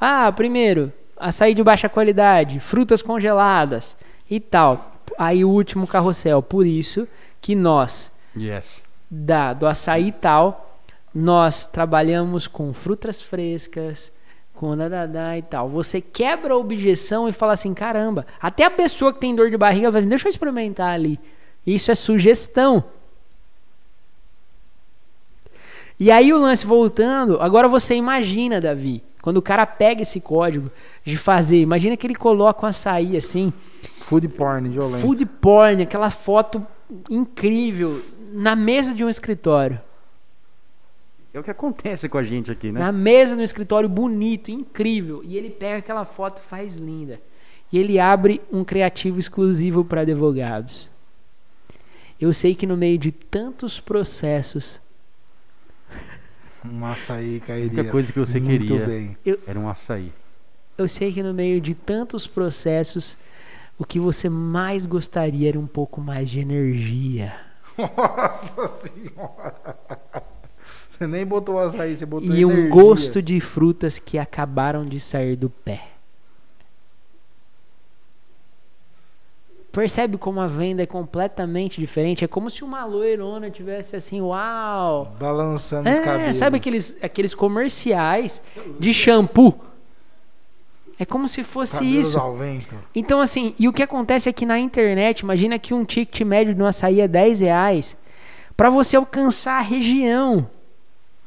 [0.00, 3.94] Ah, primeiro, açaí de baixa qualidade, frutas congeladas
[4.30, 4.90] e tal.
[5.18, 6.40] Aí o último carrossel.
[6.40, 7.06] Por isso
[7.42, 8.82] que nós, Yes.
[9.10, 10.80] da, do açaí e tal,
[11.14, 14.10] nós trabalhamos com frutas frescas,
[14.54, 15.68] com dadadá e tal.
[15.68, 19.58] Você quebra a objeção e fala assim: caramba, até a pessoa que tem dor de
[19.58, 21.20] barriga fala assim: deixa eu experimentar ali.
[21.66, 22.84] Isso é sugestão.
[25.98, 30.70] E aí o lance voltando, agora você imagina, Davi, quando o cara pega esse código
[31.04, 33.52] de fazer, imagina que ele coloca um açaí assim,
[34.00, 34.98] Food porn violento.
[34.98, 36.64] food porn, aquela foto
[37.10, 38.02] incrível
[38.32, 39.80] na mesa de um escritório.
[41.32, 42.78] É o que acontece com a gente aqui, né?
[42.78, 45.22] Na mesa de um escritório bonito, incrível.
[45.24, 47.20] E ele pega aquela foto e faz linda.
[47.72, 50.88] e ele abre um criativo exclusivo para advogados.
[52.20, 54.80] Eu sei que no meio de tantos processos,
[56.64, 57.66] Um açaí cairia.
[57.70, 59.16] única coisa que você muito queria bem.
[59.46, 60.12] era um açaí.
[60.78, 63.16] eu sei que no meio de tantos processos,
[63.78, 67.34] o que você mais gostaria era um pouco mais de energia.
[67.78, 69.54] Nossa senhora.
[70.88, 72.70] Você nem botou açaí, você botou E um energia.
[72.70, 75.90] gosto de frutas que acabaram de sair do pé.
[79.76, 82.24] Percebe como a venda é completamente diferente?
[82.24, 85.14] É como se uma loirona tivesse assim, uau!
[85.20, 86.36] Balançando os É, cabelos.
[86.38, 88.42] sabe aqueles, aqueles comerciais
[88.80, 89.54] de shampoo?
[90.98, 92.18] É como se fosse Cabelos isso.
[92.18, 92.74] ao vento.
[92.94, 96.54] Então, assim, e o que acontece é que na internet, imagina que um ticket médio
[96.54, 97.94] de um açaí é 10 reais.
[98.56, 100.48] Para você alcançar a região,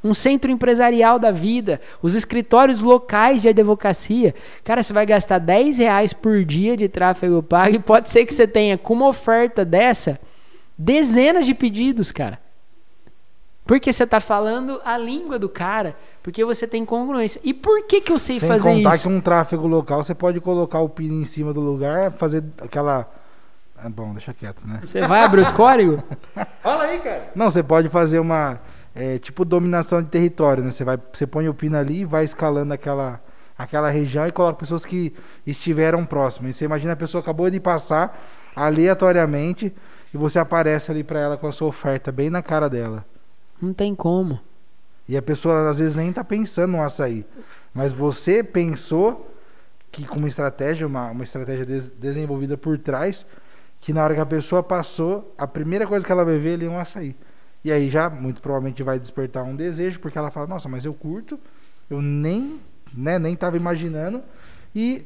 [0.04, 4.34] um centro empresarial da vida, os escritórios locais de advocacia,
[4.64, 8.34] cara, você vai gastar 10 reais por dia de tráfego pago e pode ser que
[8.34, 10.20] você tenha, com uma oferta dessa,
[10.78, 12.40] dezenas de pedidos, cara.
[13.66, 17.40] Porque você tá falando a língua do cara, porque você tem congruência.
[17.44, 19.08] E por que que eu sei Sem fazer contar isso?
[19.08, 23.08] que um tráfego local, você pode colocar o pino em cima do lugar, fazer aquela...
[23.78, 24.80] Ah, bom, deixa quieto, né?
[24.84, 26.00] Você vai abrir os códigos?
[26.64, 27.30] Fala aí, cara.
[27.36, 28.60] Não, você pode fazer uma...
[29.00, 30.72] é, tipo dominação de território, né?
[30.72, 33.22] Você, vai, você põe o pino ali e vai escalando aquela,
[33.58, 35.14] aquela região e coloca pessoas que
[35.48, 36.52] estiveram próximas.
[36.52, 38.20] E você imagina a pessoa acabou de passar
[38.56, 39.74] aleatoriamente
[40.14, 43.06] e você aparece ali pra ela com a sua oferta bem na cara dela.
[43.62, 44.40] Não tem como.
[45.08, 47.26] E a pessoa às vezes nem tá pensando no açaí.
[47.74, 49.34] Mas você pensou
[49.92, 53.26] que com uma estratégia, uma, uma estratégia des- desenvolvida por trás,
[53.80, 56.66] que na hora que a pessoa passou, a primeira coisa que ela vai ver ali
[56.66, 57.16] é um açaí.
[57.64, 60.94] E aí já, muito provavelmente, vai despertar um desejo, porque ela fala, nossa, mas eu
[60.94, 61.40] curto,
[61.90, 62.60] eu nem,
[62.94, 64.24] né, nem tava imaginando,
[64.74, 65.06] e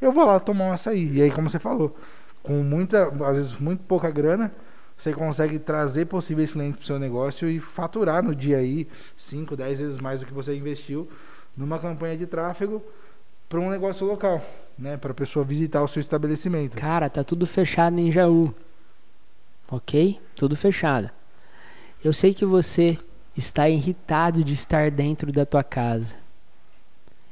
[0.00, 1.10] eu vou lá tomar um açaí.
[1.12, 1.96] E aí, como você falou,
[2.42, 4.52] com muita, às vezes, muito pouca grana,
[4.96, 9.54] você consegue trazer possíveis clientes para o seu negócio e faturar no dia aí 5,
[9.54, 11.08] 10 vezes mais do que você investiu
[11.56, 12.82] numa campanha de tráfego
[13.48, 14.44] para um negócio local,
[14.78, 16.76] né, para a pessoa visitar o seu estabelecimento.
[16.76, 18.54] Cara, tá tudo fechado em Jaú.
[19.70, 20.18] Ok?
[20.34, 21.10] Tudo fechado.
[22.04, 22.98] Eu sei que você
[23.36, 26.14] está irritado de estar dentro da tua casa.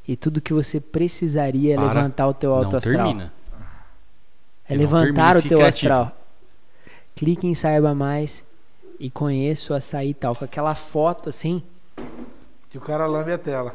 [0.07, 1.87] E tudo que você precisaria é Para.
[1.87, 2.97] levantar o teu alto Não astral.
[2.97, 3.33] termina.
[4.69, 5.93] É E termina levantar o teu criativo.
[5.93, 6.17] astral.
[7.15, 8.45] Clique em Saiba Mais
[8.99, 10.35] e conheça o açaí e tal.
[10.35, 11.63] Com aquela foto assim.
[12.69, 13.75] Que o cara lambe a tela.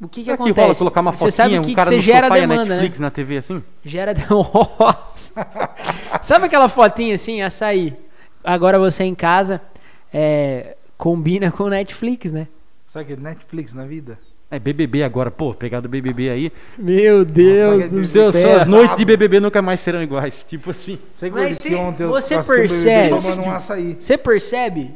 [0.00, 0.60] O que, que Será que acontece?
[0.66, 2.64] rola colocar uma você sabe fotinha, o que, um que cara você gera e demanda,
[2.64, 2.70] né?
[2.70, 3.62] Netflix na TV assim?
[3.84, 5.32] Gera Nossa.
[6.22, 7.96] Sabe aquela fotinha assim, açaí?
[8.44, 9.60] Agora você em casa
[10.12, 12.48] é, combina com Netflix, né?
[12.88, 14.18] Sabe que é Netflix na vida?
[14.50, 16.50] É BBB agora, pô, pegar do BBB aí.
[16.78, 18.50] Meu Deus Nossa, do Deus Deus, céu.
[18.56, 20.42] suas noites de BBB nunca mais serão iguais.
[20.48, 20.98] Tipo assim.
[21.18, 23.96] Que Mas que se ontem eu você um BBB percebe- um açaí.
[23.98, 24.94] Você percebe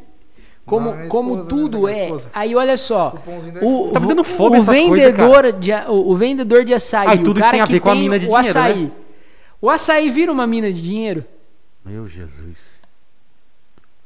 [0.65, 2.21] como, Não, como esposa, tudo né, minha é?
[2.33, 3.15] Aí olha só.
[3.61, 3.91] O.
[3.93, 7.37] Tá me dando fome o coisas, vendedor de o, o vendedor de açaí, Ah, tudo
[7.37, 8.85] o isso cara tem a que ver com a tem mina de o dinheiro, açaí.
[8.85, 8.91] né?
[9.61, 11.25] O açaí vira uma mina de dinheiro?
[11.85, 12.72] Meu Jesus.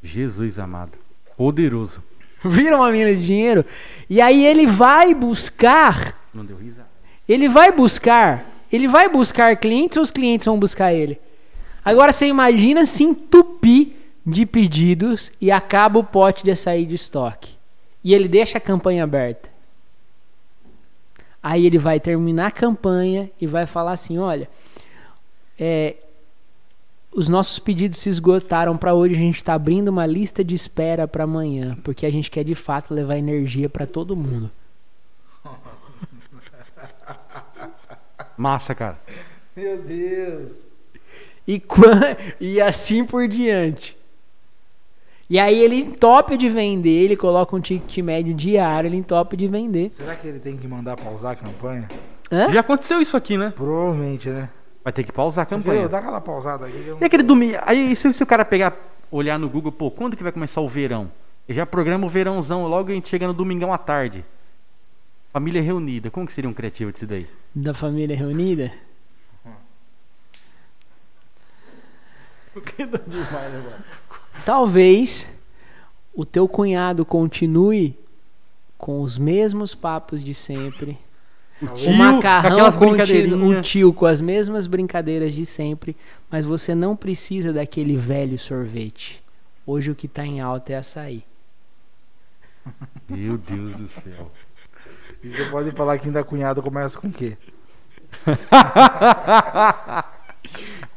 [0.06, 0.92] Jesus amado.
[1.36, 2.02] Poderoso.
[2.44, 3.64] Vira uma mina de dinheiro.
[4.08, 6.86] E aí ele vai buscar Não deu risada.
[7.28, 11.18] Ele vai buscar, ele vai buscar clientes ou os clientes vão buscar ele?
[11.84, 13.88] Agora você imagina se entupir
[14.24, 17.56] de pedidos e acaba o pote de açaí de estoque.
[18.02, 19.50] E ele deixa a campanha aberta.
[21.42, 24.48] Aí ele vai terminar a campanha e vai falar assim: olha,
[25.58, 25.96] é,
[27.16, 31.08] os nossos pedidos se esgotaram para hoje, a gente está abrindo uma lista de espera
[31.08, 34.50] para amanhã, porque a gente quer de fato levar energia para todo mundo.
[38.36, 39.00] Massa, cara.
[39.56, 40.52] Meu Deus.
[41.48, 41.62] E,
[42.38, 43.96] e assim por diante.
[45.30, 49.48] E aí ele entope de vender, ele coloca um ticket médio diário, ele entope de
[49.48, 49.90] vender.
[49.96, 51.88] Será que ele tem que mandar pausar a campanha?
[52.30, 52.52] Hã?
[52.52, 53.54] Já aconteceu isso aqui, né?
[53.56, 54.50] Provavelmente, né?
[54.86, 55.80] Vai ter que pausar a campanha.
[55.82, 56.78] eu- Dá aquela pausada aqui.
[56.80, 57.56] que eu E não- aquele domingo.
[57.62, 58.72] Aí se, se o cara pegar,
[59.10, 61.10] olhar no Google, pô, quando que vai começar o verão?
[61.48, 64.24] Ele já programa o verãozão, logo a gente chega no domingão à tarde.
[65.32, 66.08] Família reunida.
[66.08, 67.26] Como que seria um criativo disso daí?
[67.52, 68.72] Da família reunida.
[74.44, 75.26] Talvez
[76.14, 77.98] o teu cunhado continue
[78.78, 80.98] com os mesmos papos de sempre.
[81.60, 85.96] O O macarrão continua, o tio com as mesmas brincadeiras de sempre,
[86.30, 89.22] mas você não precisa daquele velho sorvete.
[89.66, 91.24] Hoje o que tá em alta é açaí.
[93.08, 94.30] Meu Deus do céu.
[95.22, 97.36] E você pode falar que ainda cunhado começa com o quê?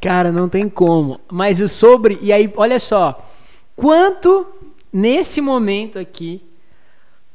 [0.02, 1.20] Cara, não tem como.
[1.32, 2.20] Mas o sobre.
[2.22, 3.28] E aí, olha só.
[3.76, 4.46] Quanto,
[4.92, 6.44] nesse momento aqui,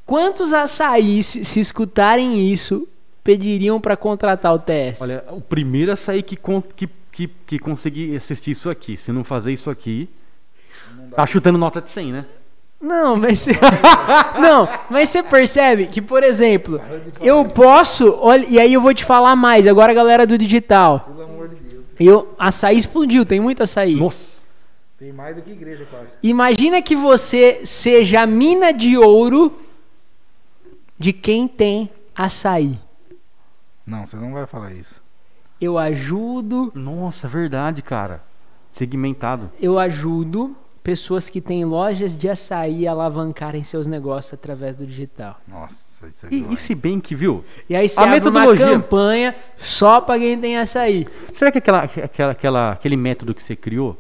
[0.07, 2.87] quantos açaís, se se escutarem isso,
[3.25, 5.01] pediriam pra contratar o TS?
[5.01, 6.39] Olha, o primeiro a sair que,
[6.77, 10.09] que, que, que conseguir assistir isso aqui, se não fazer isso aqui,
[11.17, 12.27] tá chutando nota de 100, né?
[12.81, 13.53] Não, mas você...
[14.39, 16.79] não, mas você percebe que, por exemplo,
[17.23, 19.67] eu posso, olha, e aí eu vou te falar mais.
[19.67, 21.85] Agora, a galera do digital, Pelo amor de Deus.
[21.99, 23.97] eu açaí explodiu, tem muito açaí.
[23.97, 24.35] Nossa!
[24.99, 26.09] Tem mais do que igreja quase.
[26.23, 29.59] Imagina que você seja a mina de ouro
[30.99, 32.79] de quem tem açaí.
[33.87, 35.03] Não, você não vai falar isso.
[35.61, 38.23] Eu ajudo, Nossa, verdade, cara.
[38.73, 39.51] Segmentado.
[39.61, 45.41] eu ajudo pessoas que têm lojas de açaí a alavancarem seus negócios através do digital.
[45.47, 47.45] Nossa, isso é E, e se bem que, viu?
[47.69, 51.07] E aí você A abre uma metodologia- campanha só pra quem tem açaí.
[51.33, 53.97] Será que aquela, aquela, aquela, aquele método que você criou,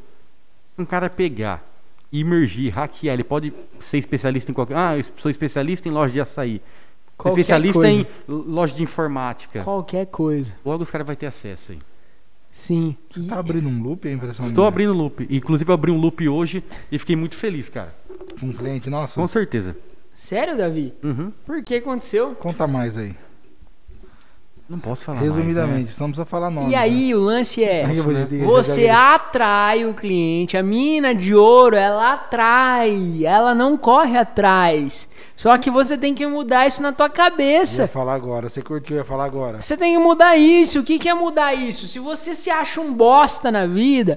[0.76, 1.64] um cara pegar,
[2.12, 4.76] imergir, hackear, ele pode ser especialista em qualquer.
[4.76, 6.60] Ah, eu sou especialista em loja de açaí.
[7.16, 7.98] Qualquer especialista coisa.
[8.00, 9.62] em loja de informática.
[9.62, 10.54] Qualquer coisa.
[10.64, 11.78] Logo os caras vão ter acesso aí.
[12.50, 12.96] Sim.
[13.10, 14.68] Você tá abrindo um loop, é a impressão Estou minha?
[14.68, 15.26] abrindo loop.
[15.28, 17.94] Inclusive eu abri um loop hoje e fiquei muito feliz, cara.
[18.38, 19.20] Com um cliente, nossa.
[19.20, 19.76] Com certeza.
[20.12, 20.94] Sério, Davi?
[21.02, 21.32] Uhum.
[21.44, 22.34] Por que aconteceu?
[22.36, 23.14] Conta mais aí.
[24.66, 25.92] Não posso falar mais, Resumidamente, né?
[25.92, 26.70] só não precisa falar nome.
[26.70, 30.56] E aí, o lance é: que você atrai o cliente.
[30.56, 33.24] A mina de ouro, ela atrai.
[33.24, 35.06] Ela não corre atrás.
[35.36, 37.86] Só que você tem que mudar isso na tua Eu ia cabeça.
[37.88, 38.48] falar agora.
[38.48, 39.60] Você curtiu, eu ia falar agora.
[39.60, 40.80] Você tem que mudar isso.
[40.80, 41.86] O que, que é mudar isso?
[41.86, 44.16] Se você se acha um bosta na vida,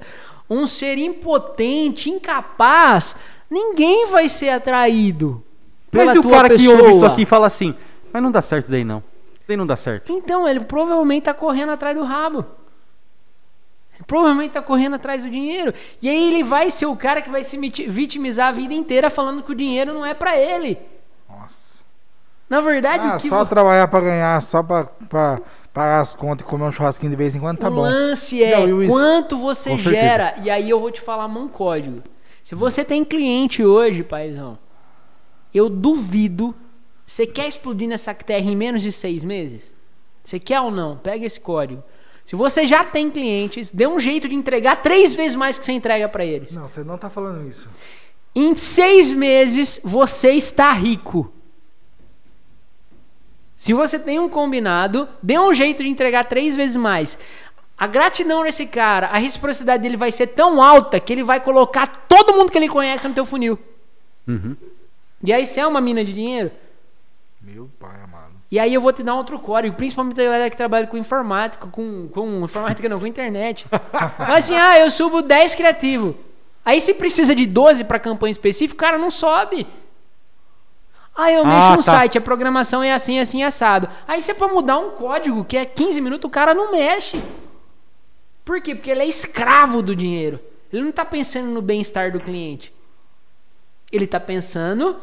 [0.50, 3.18] um ser impotente, incapaz,
[3.50, 5.44] ninguém vai ser atraído
[5.92, 6.76] pela Mas e o cara pessoa.
[6.78, 7.76] que ouve isso aqui e fala assim,
[8.14, 9.04] mas não dá certo isso daí não.
[9.48, 10.12] Isso daí não dá certo.
[10.12, 12.46] Então, ele provavelmente tá correndo atrás do rabo.
[14.06, 15.74] Provavelmente tá correndo atrás do dinheiro.
[16.02, 19.42] E aí ele vai ser o cara que vai se vitimizar a vida inteira falando
[19.42, 20.78] que o dinheiro não é pra ele.
[21.30, 21.80] Nossa.
[22.50, 25.40] Na verdade, Ah, o que só vo- trabalhar pra ganhar, só pra, pra
[25.74, 27.82] pagar as contas e comer um churrasquinho de vez em quando, tá o bom.
[27.82, 30.02] lance é Não, e o is- quanto você Com certeza.
[30.06, 30.36] gera.
[30.44, 32.04] E aí eu vou te falar um código.
[32.44, 34.58] Se você tem cliente hoje, paizão,
[35.54, 36.54] eu duvido.
[37.08, 39.74] Você quer explodir nessa terra em menos de seis meses?
[40.24, 40.98] Você quer ou não?
[40.98, 41.82] Pega esse código.
[42.26, 45.72] Se você já tem clientes, dê um jeito de entregar três vezes mais que você
[45.72, 46.54] entrega pra eles.
[46.54, 47.70] Não, você não tá falando isso.
[48.36, 51.32] Em seis meses, você está rico.
[53.56, 57.18] Se você tem um combinado, dê um jeito de entregar três vezes mais.
[57.78, 61.88] A gratidão desse cara, a reciprocidade dele vai ser tão alta que ele vai colocar
[61.88, 63.58] todo mundo que ele conhece no teu funil.
[64.28, 64.58] Uhum.
[65.24, 66.52] E aí você é uma mina de dinheiro.
[67.48, 68.34] Meu pai amado.
[68.52, 70.98] E aí eu vou te dar um outro código, principalmente a galera que trabalha com
[70.98, 73.66] informática, com, com informática não, com internet.
[74.20, 76.16] Mas assim, ah, eu subo 10 criativo.
[76.66, 79.66] Aí se precisa de 12 para campanha específica, o cara não sobe.
[81.16, 81.92] Ah, eu mexo Ah, no tá.
[81.94, 83.88] site, a programação é assim, assim, assado.
[84.06, 87.24] Aí você pra mudar um código que é 15 minutos, o cara não mexe.
[88.44, 88.76] Por quê?
[88.76, 90.40] Porque ele é escravo do dinheiro.
[90.72, 92.74] Ele não tá pensando no bem-estar do cliente.
[93.92, 94.98] Ele tá pensando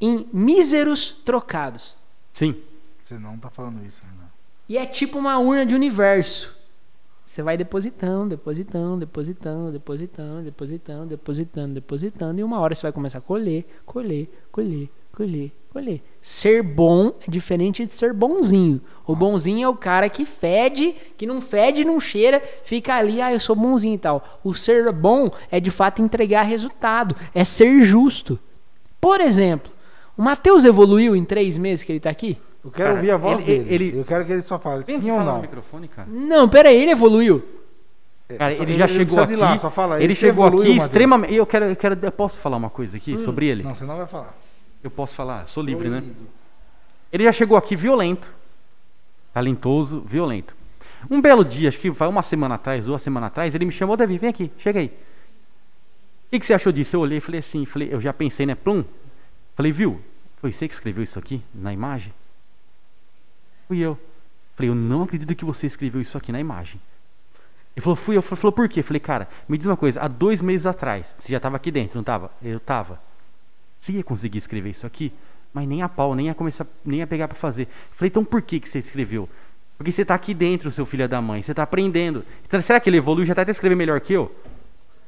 [0.00, 1.96] em míseros trocados.
[2.32, 2.56] Sim.
[3.02, 4.28] Você não tá falando isso ainda.
[4.68, 6.56] E é tipo uma urna de universo.
[7.24, 13.18] Você vai depositando, depositando, depositando, depositando, depositando, depositando, depositando, e uma hora você vai começar
[13.18, 16.02] a colher, colher, colher, colher, colher.
[16.22, 18.80] Ser bom é diferente de ser bonzinho.
[19.06, 23.30] O bonzinho é o cara que fede, que não fede, não cheira, fica ali, ah,
[23.32, 24.40] eu sou bonzinho e tal.
[24.42, 28.38] O ser bom é de fato entregar resultado, é ser justo.
[28.98, 29.70] Por exemplo,
[30.18, 32.36] o Matheus evoluiu em três meses que ele tá aqui?
[32.64, 33.74] Eu quero Cara, ouvir a voz ele- dele.
[33.88, 35.36] ele- Eu quero que ele só fale Vem sim ou não.
[35.36, 36.08] no microfone, cara.
[36.10, 37.42] Não, pera aí, ele evoluiu.
[38.36, 39.36] Cara, Só- ele já ele chegou aqui.
[39.36, 41.32] lá, só fala, ele ele chegou evoluiu, aqui extremamente.
[41.32, 41.98] Eu quero, eu quero.
[42.02, 43.62] Eu posso falar uma coisa aqui sobre ele?
[43.62, 44.36] Não, você não vai falar.
[44.84, 46.02] Eu posso falar, sou livre, né?
[47.10, 48.30] Ele já chegou aqui violento,
[49.32, 50.54] talentoso, violento.
[51.10, 53.96] Um belo dia, acho que vai uma semana atrás, duas semanas atrás, ele me chamou,
[53.96, 54.86] Davi, vem aqui, chega aí.
[54.86, 56.96] O que, que você achou disso?
[56.96, 58.54] Eu olhei e falei assim, falei, eu já pensei, né?
[58.54, 58.84] Plum.
[59.58, 60.00] Falei, viu?
[60.36, 62.14] Foi você que escreveu isso aqui na imagem?
[63.66, 63.98] Fui eu.
[64.54, 66.80] Falei, eu não acredito que você escreveu isso aqui na imagem.
[67.74, 68.20] Ele falou, fui eu.
[68.20, 68.84] Ele falou, por quê?
[68.84, 71.96] Falei, cara, me diz uma coisa, há dois meses atrás, você já estava aqui dentro,
[71.96, 72.30] não estava?
[72.40, 73.00] Eu estava.
[73.80, 75.12] Você ia conseguir escrever isso aqui,
[75.52, 77.66] mas nem a pau, nem ia começar, nem ia pegar para fazer.
[77.96, 79.28] Falei, então por que, que você escreveu?
[79.76, 82.24] Porque você está aqui dentro, seu filho da mãe, você está aprendendo.
[82.46, 83.26] Então, será que ele evoluiu?
[83.26, 84.32] Já está até escrevendo melhor que eu?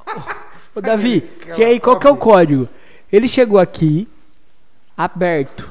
[0.74, 1.22] Ô, Davi,
[1.56, 2.68] e aí qual que é o código?
[3.12, 4.08] Ele chegou aqui,
[5.04, 5.70] aberto.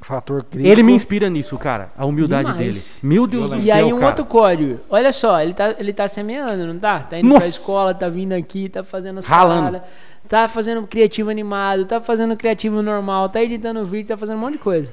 [0.00, 0.68] Fator crítico.
[0.68, 1.92] Ele me inspira nisso, cara.
[1.96, 2.98] A humildade Demais.
[3.02, 3.14] dele.
[3.14, 3.70] Meu Deus do Violência.
[3.70, 4.08] E céu, aí um cara.
[4.08, 4.80] outro código.
[4.90, 7.00] Olha só, ele tá, ele tá semeando, não tá?
[7.00, 7.40] Tá indo Nossa.
[7.40, 9.66] pra escola, tá vindo aqui, tá fazendo as Ralando.
[9.66, 9.82] paradas,
[10.28, 14.54] tá fazendo criativo animado, tá fazendo criativo normal, tá editando vídeo, tá fazendo um monte
[14.54, 14.92] de coisa.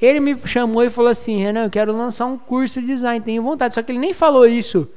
[0.00, 3.42] Ele me chamou e falou assim, Renan, eu quero lançar um curso de design, tenho
[3.42, 3.74] vontade.
[3.74, 4.88] Só que ele nem falou isso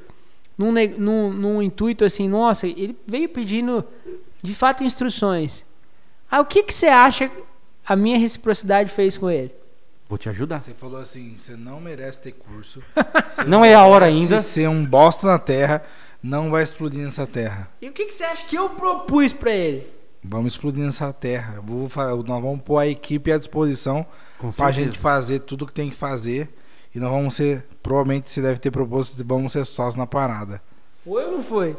[0.56, 3.84] num, num, num intuito assim, nossa, ele veio pedindo
[4.42, 5.64] de fato instruções.
[6.30, 7.30] Ah, o que que você acha
[7.88, 9.50] a minha reciprocidade fez com ele?
[10.08, 10.60] Vou te ajudar.
[10.60, 12.82] Você falou assim, você não merece ter curso.
[13.46, 14.40] Não é a hora ainda.
[14.40, 15.82] ser um bosta na terra,
[16.22, 17.68] não vai explodir nessa terra.
[17.80, 19.86] E o que que você acha que eu propus pra ele?
[20.24, 21.60] Vamos explodir nessa terra.
[21.62, 21.88] Vou,
[22.26, 24.04] nós vamos pôr a equipe à disposição
[24.38, 24.72] pra certeza.
[24.72, 26.50] gente fazer tudo que tem que fazer.
[26.94, 30.60] E nós vamos ser, provavelmente você deve ter proposto, vamos ser sós na parada.
[31.04, 31.76] Foi ou não foi?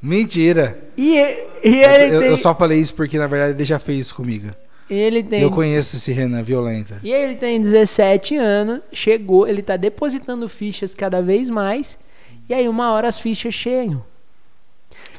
[0.00, 0.78] Mentira!
[0.96, 2.28] E, e- Eu, ele eu- tem.
[2.30, 4.50] eu só falei isso porque na verdade ele já fez isso comigo.
[4.88, 5.42] Ele tem.
[5.42, 6.98] Eu conheço esse Renan violenta.
[7.02, 11.98] E ele tem 17 anos, chegou, ele tá depositando fichas cada vez mais.
[12.48, 14.02] E aí, uma hora as fichas chegam.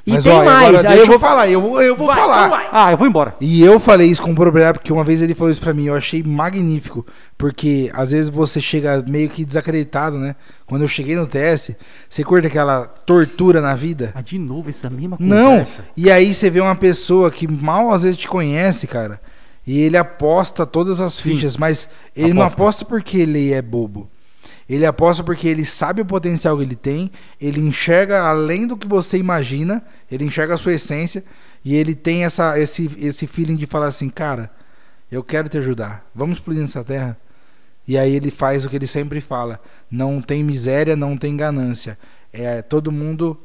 [0.10, 0.84] E Mas tem ó, mais.
[0.84, 2.46] agora eu vou falar, eu vou, eu vou Vai, falar.
[2.48, 2.70] então vai.
[2.72, 3.36] Ah, eu vou embora.
[3.40, 5.94] E eu falei isso com propriedade, porque uma vez ele falou isso pra mim, eu
[5.96, 7.06] achei magnífico,
[7.38, 10.36] porque às vezes você chega meio que desacreditado, né?
[10.66, 11.72] Quando eu cheguei no TS,
[12.10, 14.12] você curte aquela tortura na vida?
[14.16, 15.52] Ah, de novo essa mesma Não!
[15.60, 15.86] conversa.
[15.96, 19.22] E aí você vê uma pessoa que mal às vezes te conhece, cara,
[19.68, 21.34] e ele aposta todas as Sim.
[21.34, 22.62] fichas, mas ele não Aposta.
[22.62, 24.10] aposta porque ele é bobo.
[24.70, 27.12] Ele aposta porque ele sabe o potencial que ele tem,
[27.42, 31.24] ele enxerga além do que você imagina, ele enxerga a sua essência
[31.66, 34.52] e ele tem essa, esse, esse feeling de falar assim, cara,
[35.12, 37.18] eu quero te ajudar, vamos explodir nessa terra.
[37.88, 39.60] E aí ele faz o que ele sempre fala:
[39.90, 41.98] não tem miséria, não tem ganância.
[42.32, 43.36] É todo mundo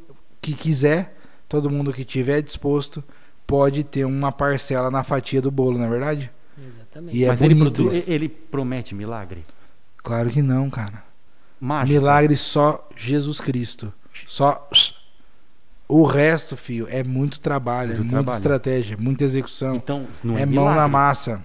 [0.43, 1.17] que quiser,
[1.49, 3.03] todo mundo que tiver disposto
[3.47, 6.31] pode ter uma parcela na fatia do bolo, não é verdade?
[6.59, 7.17] Exatamente.
[7.17, 8.05] E é Mas ele, produ- isso.
[8.07, 9.43] ele promete milagre?
[9.97, 11.03] Claro que não, cara.
[11.65, 11.99] Mágico.
[11.99, 13.93] Milagre só Jesus Cristo.
[14.27, 14.69] Só
[15.89, 18.37] o resto, filho, é muito trabalho, Muito é muita trabalho.
[18.37, 19.77] estratégia, muita execução.
[19.77, 21.43] Então, não é, é mão na massa.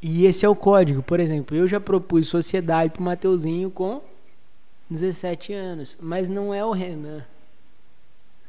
[0.00, 1.02] E esse é o código.
[1.02, 4.00] Por exemplo, eu já propus sociedade pro Mateuzinho com
[4.88, 5.96] 17 anos.
[6.00, 7.24] Mas não é o Renan.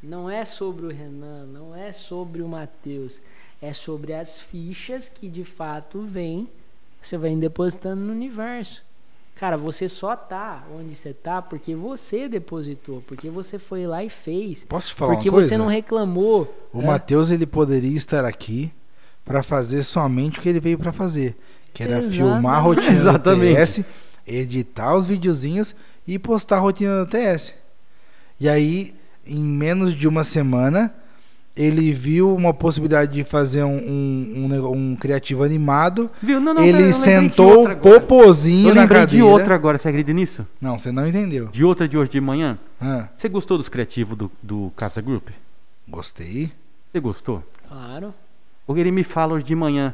[0.02, 3.22] Não é sobre o Renan, não é sobre o Mateus.
[3.62, 6.48] É sobre as fichas que de fato vêm.
[7.02, 8.84] Você vai depositando no universo.
[9.40, 14.10] Cara, você só tá onde você tá porque você depositou, porque você foi lá e
[14.10, 14.66] fez.
[14.66, 15.48] Posso falar porque uma coisa?
[15.48, 16.54] você não reclamou.
[16.74, 16.86] O É.
[16.86, 18.70] Matheus ele poderia estar aqui
[19.24, 21.38] para fazer somente o que ele veio para fazer,
[21.74, 22.18] que era Exatamente.
[22.18, 23.54] filmar a rotina Exatamente.
[23.54, 23.86] do TS,
[24.28, 25.74] editar os videozinhos
[26.06, 27.54] e postar a rotina do TS.
[28.40, 28.94] E aí,
[29.26, 30.94] em menos de uma semana,
[31.62, 36.10] ele viu uma possibilidade de fazer um, um, um um criativo animado.
[36.24, 36.40] Viu?
[36.40, 37.76] Não, não, ele sentou agora.
[37.76, 39.08] popozinho Eu na cadeira.
[39.08, 40.48] de outra agora, você acredita nisso?
[40.62, 41.48] Não, você não entendeu.
[41.48, 42.58] De outra de hoje de manhã.
[42.80, 45.28] Ah, Você gostou dos criativos do, do Casa Group?
[45.86, 46.50] gostei.
[46.90, 47.44] Você gostou?
[47.68, 48.14] Claro.
[48.66, 49.94] Porque ele me fala hoje de manhã.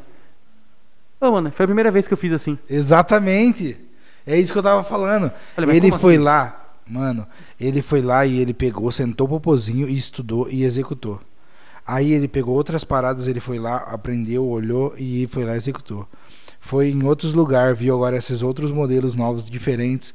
[1.19, 2.59] Ô, mano, foi a primeira vez que eu fiz assim.
[2.69, 3.75] Exatamente.
[4.27, 5.31] É isso que eu tava falando.
[5.55, 6.23] Falei, ele foi assim?
[6.23, 7.25] lá, mano.
[7.59, 11.19] Ele foi lá e ele pegou, sentou o popozinho e estudou e executou.
[11.85, 16.07] Aí ele pegou outras paradas, ele foi lá, aprendeu, olhou e foi lá e executou.
[16.59, 20.13] Foi em outros lugares, viu agora esses outros modelos novos, diferentes,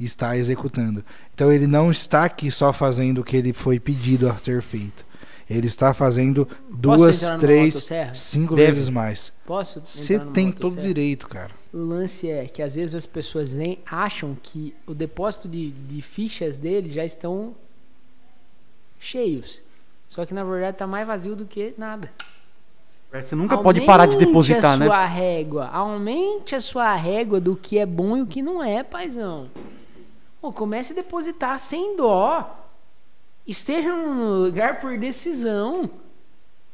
[0.00, 1.04] e está executando.
[1.32, 5.04] Então ele não está aqui só fazendo o que ele foi pedido a ser feito.
[5.48, 8.72] Ele está fazendo duas, três, cinco Deve.
[8.72, 9.32] vezes mais.
[9.46, 9.80] Posso?
[9.84, 11.52] Você tem todo direito, cara.
[11.72, 13.52] O lance é que às vezes as pessoas
[13.86, 17.54] acham que o depósito de, de fichas dele já estão
[18.98, 19.60] cheios.
[20.12, 22.12] Só que na verdade tá mais vazio do que nada.
[23.10, 24.84] Você nunca pode parar de Aumente depositar, a né?
[24.84, 25.70] sua régua.
[25.72, 29.48] Aumente a sua régua do que é bom e o que não é, paizão.
[30.38, 32.58] Pô, comece a depositar sem dó.
[33.46, 35.88] Esteja num lugar por decisão.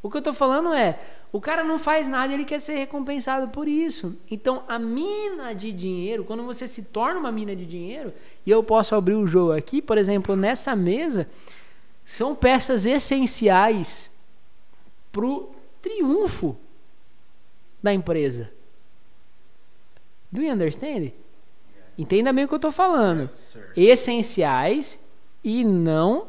[0.02, 0.98] O que eu tô falando é,
[1.30, 4.16] o cara não faz nada e ele quer ser recompensado por isso.
[4.28, 8.12] Então, a mina de dinheiro, quando você se torna uma mina de dinheiro,
[8.44, 11.28] e eu posso abrir o jogo aqui, por exemplo, nessa mesa,
[12.08, 14.10] são peças essenciais
[15.12, 15.50] pro
[15.82, 16.56] triunfo
[17.82, 18.50] da empresa.
[20.32, 21.12] Do you understand?
[21.98, 23.30] Entenda bem o que eu tô falando.
[23.76, 24.98] Essenciais
[25.44, 26.28] e não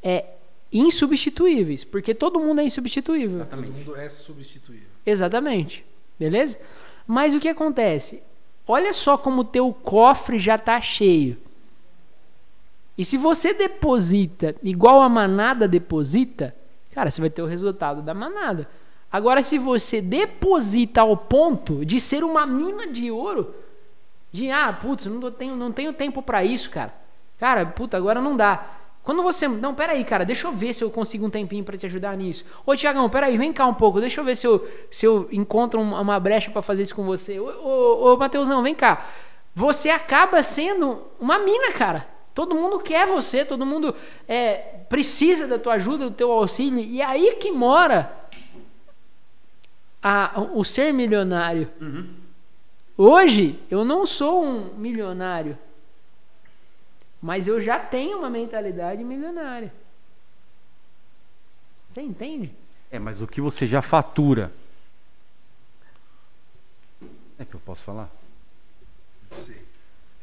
[0.00, 0.26] é
[0.72, 3.44] insubstituíveis, porque todo mundo é insubstituível.
[3.46, 4.86] Todo mundo é substituível.
[5.04, 5.84] Exatamente.
[6.16, 6.60] Beleza?
[7.04, 8.22] Mas o que acontece?
[8.64, 11.36] Olha só como o teu cofre já tá cheio.
[12.96, 16.54] E se você deposita igual a manada deposita,
[16.92, 18.68] cara, você vai ter o resultado da manada.
[19.10, 23.54] Agora, se você deposita ao ponto de ser uma mina de ouro,
[24.32, 26.92] de ah, putz, não tenho, não tenho tempo para isso, cara.
[27.38, 28.64] Cara, puta, agora não dá.
[29.04, 29.46] Quando você.
[29.46, 32.44] Não, peraí, cara, deixa eu ver se eu consigo um tempinho para te ajudar nisso.
[32.64, 35.80] Ô, Tiagão, peraí, vem cá um pouco, deixa eu ver se eu, se eu encontro
[35.80, 37.38] uma brecha para fazer isso com você.
[37.38, 39.06] Ô, ô, ô, Mateusão, vem cá.
[39.54, 42.13] Você acaba sendo uma mina, cara.
[42.34, 43.94] Todo mundo quer você, todo mundo
[44.26, 44.56] é,
[44.88, 46.80] precisa da tua ajuda, do teu auxílio.
[46.80, 48.12] E aí que mora
[50.02, 51.70] a, o ser milionário.
[51.80, 52.12] Uhum.
[52.98, 55.56] Hoje, eu não sou um milionário.
[57.22, 59.72] Mas eu já tenho uma mentalidade milionária.
[61.78, 62.52] Você entende?
[62.90, 64.52] É, mas o que você já fatura.
[67.38, 68.10] É que eu posso falar?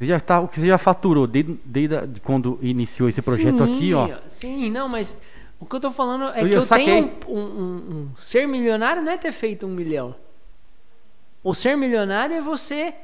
[0.01, 3.75] Você já tá, o que você já faturou desde, desde quando iniciou esse projeto sim,
[3.75, 4.09] aqui, ó.
[4.27, 5.15] Sim, não, mas
[5.59, 8.47] o que eu tô falando é eu que eu tenho um, um, um, um, ser
[8.47, 10.15] milionário não é ter feito um milhão.
[11.43, 12.95] O ser milionário é você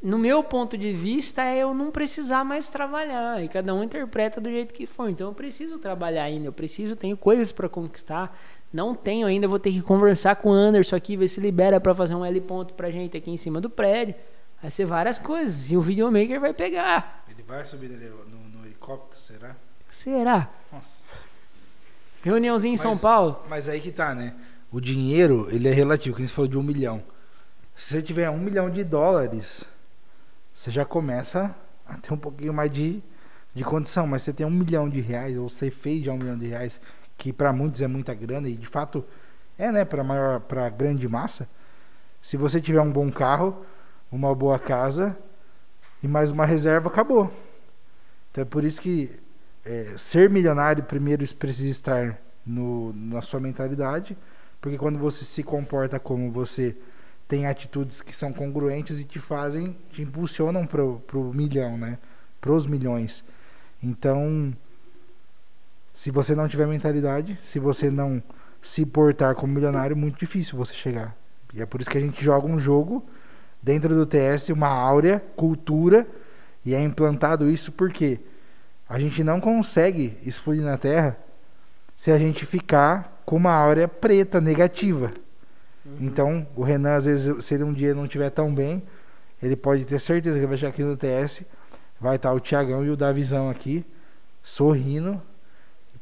[0.00, 3.42] no meu ponto de vista, é eu não precisar mais trabalhar.
[3.42, 5.10] E cada um interpreta do jeito que for.
[5.10, 8.38] Então eu preciso trabalhar ainda, eu preciso, tenho coisas para conquistar.
[8.72, 11.92] Não tenho ainda, vou ter que conversar com o Anderson aqui, ver se libera para
[11.92, 14.14] fazer um L ponto pra gente aqui em cima do prédio.
[14.60, 15.70] Vai ser várias coisas.
[15.70, 17.24] E o videomaker vai pegar.
[17.28, 19.56] Ele vai subir no, no helicóptero, será?
[19.90, 20.50] Será?
[20.72, 21.24] Nossa.
[22.22, 23.44] Reuniãozinha em mas, São Paulo.
[23.48, 24.34] Mas aí que tá, né?
[24.70, 27.02] O dinheiro, ele é relativo, que você falou de um milhão.
[27.76, 29.64] Se você tiver um milhão de dólares,
[30.52, 31.54] você já começa
[31.86, 33.02] a ter um pouquinho mais de,
[33.54, 34.06] de condição.
[34.06, 36.80] Mas você tem um milhão de reais, ou você fez já um milhão de reais,
[37.16, 39.04] que para muitos é muita grana, e de fato
[39.58, 41.48] é, né, para maior, para grande massa.
[42.20, 43.64] Se você tiver um bom carro,
[44.10, 45.16] uma boa casa
[46.02, 47.32] e mais uma reserva, acabou.
[48.30, 49.10] Então é por isso que
[49.64, 54.16] é, ser milionário primeiro precisa estar no, na sua mentalidade,
[54.60, 56.76] porque quando você se comporta como você
[57.26, 61.98] tem atitudes que são congruentes e te fazem, te impulsionam pro, pro milhão, né?
[62.40, 63.24] Pros milhões.
[63.82, 64.54] Então,
[65.92, 68.22] se você não tiver mentalidade, se você não
[68.62, 71.16] se portar como milionário, é muito difícil você chegar.
[71.52, 73.04] E é por isso que a gente joga um jogo
[73.66, 76.06] dentro do TS, uma áurea, cultura,
[76.64, 78.20] e é implantado isso porque
[78.88, 81.18] a gente não consegue explodir na Terra
[81.96, 85.12] se a gente ficar com uma áurea preta, negativa.
[85.84, 85.96] Uhum.
[86.00, 88.84] Então, o Renan, às vezes, se ele um dia não estiver tão bem,
[89.42, 91.42] ele pode ter certeza que vai chegar aqui no TS,
[92.00, 93.84] vai estar o Tiagão e o Davizão aqui,
[94.44, 95.20] sorrindo,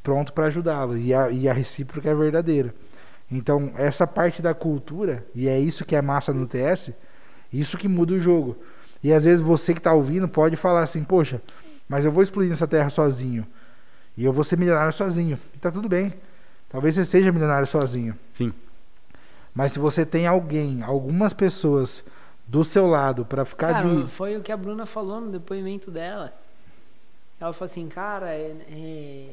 [0.03, 0.99] pronto para ajudá-lo.
[0.99, 2.75] E a, e a recíproca é verdadeira.
[3.33, 6.93] Então, essa parte da cultura, e é isso que é massa no TS,
[7.59, 8.57] isso que muda o jogo.
[9.03, 11.41] E às vezes você que está ouvindo pode falar assim, poxa,
[11.89, 13.47] mas eu vou explodir nessa terra sozinho.
[14.17, 15.39] E eu vou ser milionário sozinho.
[15.55, 16.15] E tá tudo bem.
[16.69, 18.17] Talvez você seja milionário sozinho.
[18.33, 18.53] Sim.
[19.55, 22.03] Mas se você tem alguém, algumas pessoas
[22.47, 24.09] do seu lado para ficar cara, de.
[24.09, 26.33] Foi o que a Bruna falou no depoimento dela.
[27.41, 29.29] Ela falou assim, cara, é, é,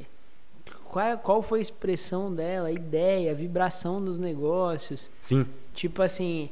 [0.86, 5.10] qual, qual foi a expressão dela, a ideia, a vibração dos negócios?
[5.22, 5.46] Sim.
[5.74, 6.50] Tipo assim,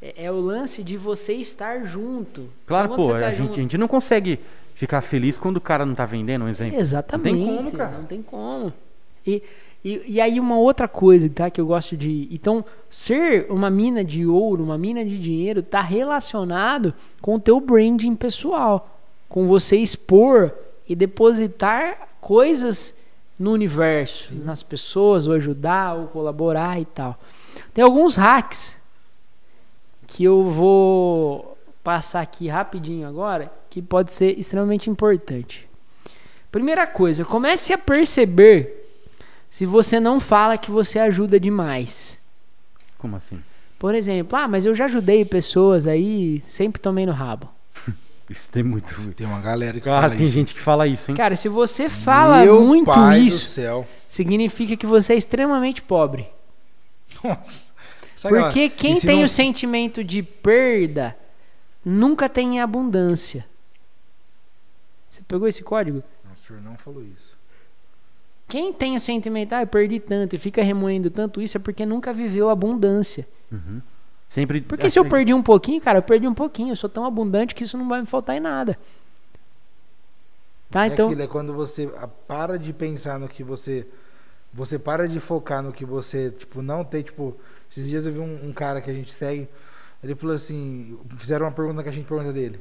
[0.00, 2.48] é, é o lance de você estar junto.
[2.66, 3.48] Claro, então, pô, tá a, junto...
[3.48, 4.40] gente, a gente não consegue
[4.74, 6.78] ficar feliz quando o cara não tá vendendo, um exemplo.
[6.78, 7.38] Exatamente.
[7.38, 7.98] Não tem como, cara.
[7.98, 8.72] Não tem como.
[9.26, 9.42] E
[9.84, 12.28] e, e aí uma outra coisa, tá, que eu gosto de...
[12.30, 17.60] Então, ser uma mina de ouro, uma mina de dinheiro, tá relacionado com o teu
[17.60, 18.98] branding pessoal.
[19.28, 20.52] Com você expor
[20.88, 22.94] e depositar coisas
[23.38, 24.42] no universo, Sim.
[24.44, 27.18] nas pessoas, ou ajudar, ou colaborar e tal.
[27.72, 28.76] Tem alguns hacks
[30.08, 35.68] que eu vou passar aqui rapidinho agora, que pode ser extremamente importante.
[36.50, 38.90] Primeira coisa, comece a perceber
[39.50, 42.18] se você não fala que você ajuda demais.
[42.96, 43.40] Como assim?
[43.78, 47.48] Por exemplo, ah, mas eu já ajudei pessoas aí, sempre tomei no rabo.
[48.28, 48.92] Isso tem muito.
[48.92, 50.34] Nossa, tem uma galera que Cara, fala tem isso.
[50.34, 51.16] gente que fala isso, hein?
[51.16, 53.58] Cara, se você fala Meu muito isso,
[54.06, 56.28] significa que você é extremamente pobre.
[57.24, 57.67] Nossa.
[58.18, 59.24] Sabe Porque lá, quem tem não...
[59.26, 61.16] o sentimento de perda
[61.84, 63.46] nunca tem abundância.
[65.08, 66.02] Você pegou esse código?
[66.24, 67.38] Não, o senhor não falou isso.
[68.48, 71.86] Quem tem o sentimento, ah, eu perdi tanto e fica remoendo tanto isso é porque
[71.86, 73.24] nunca viveu abundância.
[73.52, 73.80] Uhum.
[74.26, 74.62] Sempre.
[74.62, 74.94] Porque assim...
[74.94, 76.72] se eu perdi um pouquinho, cara, eu perdi um pouquinho.
[76.72, 78.76] Eu sou tão abundante que isso não vai me faltar em nada.
[80.68, 81.06] Tá, é então.
[81.06, 81.88] Aquilo, é quando você
[82.26, 83.86] para de pensar no que você.
[84.52, 87.36] Você para de focar no que você, tipo, não tem, tipo.
[87.70, 89.48] Esses dias eu vi um, um cara que a gente segue.
[90.02, 92.60] Ele falou assim: fizeram uma pergunta que a gente pergunta dele.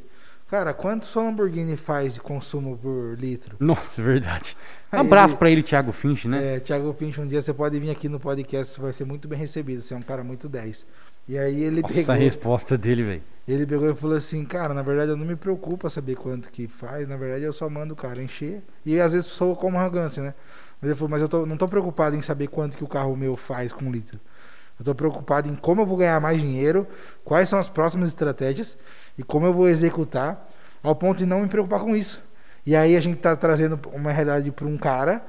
[0.49, 3.57] Cara, quanto sua Lamborghini faz de consumo por litro?
[3.59, 4.55] Nossa, verdade.
[4.93, 6.55] Um abraço pra ele, Thiago Finch, né?
[6.55, 9.27] É, Thiago Pinch, um dia você pode vir aqui no podcast, você vai ser muito
[9.27, 9.81] bem recebido.
[9.81, 10.87] Você é um cara muito 10.
[11.27, 13.23] E aí ele Nossa, pegou, a resposta dele, velho.
[13.45, 16.69] ele pegou e falou assim, cara, na verdade eu não me preocupo saber quanto que
[16.69, 18.61] faz, na verdade eu só mando o cara encher.
[18.85, 20.33] E às vezes sou como arrogância, né?
[20.81, 23.13] Mas ele falou, mas eu tô- não tô preocupado em saber quanto que o carro
[23.17, 24.17] meu faz com litro.
[24.79, 26.87] Eu tô preocupado em como eu vou ganhar mais dinheiro,
[27.23, 28.77] quais são as próximas estratégias
[29.17, 30.49] e como eu vou executar,
[30.83, 32.21] ao ponto de não me preocupar com isso.
[32.65, 35.21] E aí a gente tá trazendo uma realidade para um cara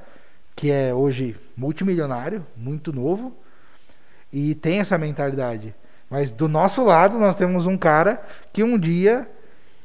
[0.55, 3.33] que é hoje multimilionário, muito novo,
[4.31, 5.73] e tem essa mentalidade.
[6.09, 8.21] Mas do nosso lado nós temos um cara
[8.51, 9.29] que um dia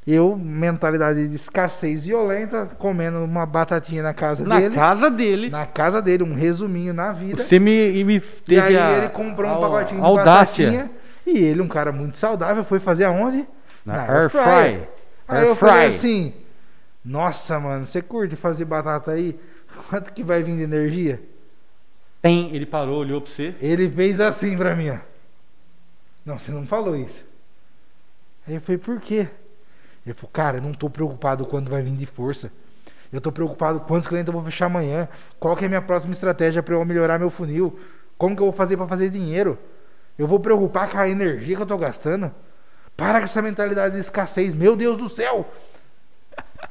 [0.07, 5.65] eu, mentalidade de escassez violenta, comendo uma batatinha na casa Na dele, casa dele, na
[5.67, 7.43] casa dele, um resuminho na vida.
[7.43, 10.67] você me, me E teve aí a, ele comprou um a- pacotinho de audácia.
[10.67, 10.91] batatinha
[11.27, 13.47] e ele, um cara muito saudável, foi fazer aonde?
[13.85, 14.41] Na, Na air air fry.
[14.43, 14.89] fryer.
[15.27, 15.97] Aí Air eu falei fry.
[15.97, 16.35] assim:
[17.05, 19.39] Nossa, mano, você curte fazer batata aí?
[19.89, 21.21] Quanto que vai vir de energia?
[22.21, 23.55] Tem, ele parou, olhou pra você.
[23.61, 24.99] Ele fez assim pra mim, ó.
[26.25, 27.25] Não, você não falou isso.
[28.47, 29.29] Aí eu falei, por quê?
[30.05, 32.51] Ele falou, cara, eu não tô preocupado quando vai vir de força.
[33.13, 35.09] Eu tô preocupado quantos clientes eu vou fechar amanhã.
[35.39, 37.79] Qual que é a minha próxima estratégia para eu melhorar meu funil?
[38.19, 39.59] Como que eu vou fazer para fazer dinheiro?
[40.19, 42.33] Eu vou preocupar com a energia que eu tô gastando?
[42.97, 44.53] Para com essa mentalidade de escassez.
[44.55, 45.49] Meu Deus do céu!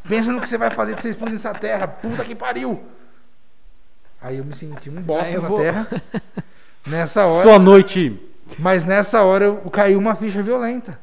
[0.08, 1.88] Pensa no que você vai fazer pra você explodir essa terra.
[1.88, 2.82] Puta que pariu!
[4.22, 5.88] Aí eu me senti um bosta na vou- terra.
[6.86, 7.42] Nessa hora.
[7.42, 8.20] Sua noite.
[8.60, 11.00] Mas nessa hora eu- caiu uma ficha violenta.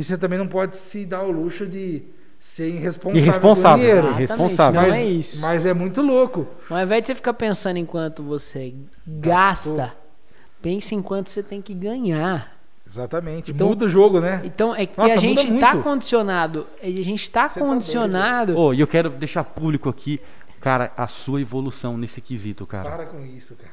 [0.00, 2.02] E você também não pode se dar o luxo de
[2.38, 3.20] ser irresponsável.
[3.20, 3.76] Irresponsável.
[3.76, 4.06] Com dinheiro.
[4.06, 4.80] Exatamente, irresponsável.
[4.80, 5.40] Não mas, é isso.
[5.42, 6.46] mas é muito louco.
[6.70, 8.74] Ao invés de você ficar pensando em quanto você
[9.06, 9.92] gasta,
[10.62, 12.58] pense em quanto você tem que ganhar.
[12.88, 13.50] Exatamente.
[13.50, 14.40] Então- Muda o jogo, né?
[14.42, 15.84] Então é que Nossa, a gente tá muito.
[15.84, 18.56] condicionado, a gente tá Você tá condicionado.
[18.56, 20.18] Ô, e eu quero deixar público aqui,
[20.62, 22.88] cara, a sua evolução nesse quesito, cara.
[22.88, 23.70] Para com isso, cara.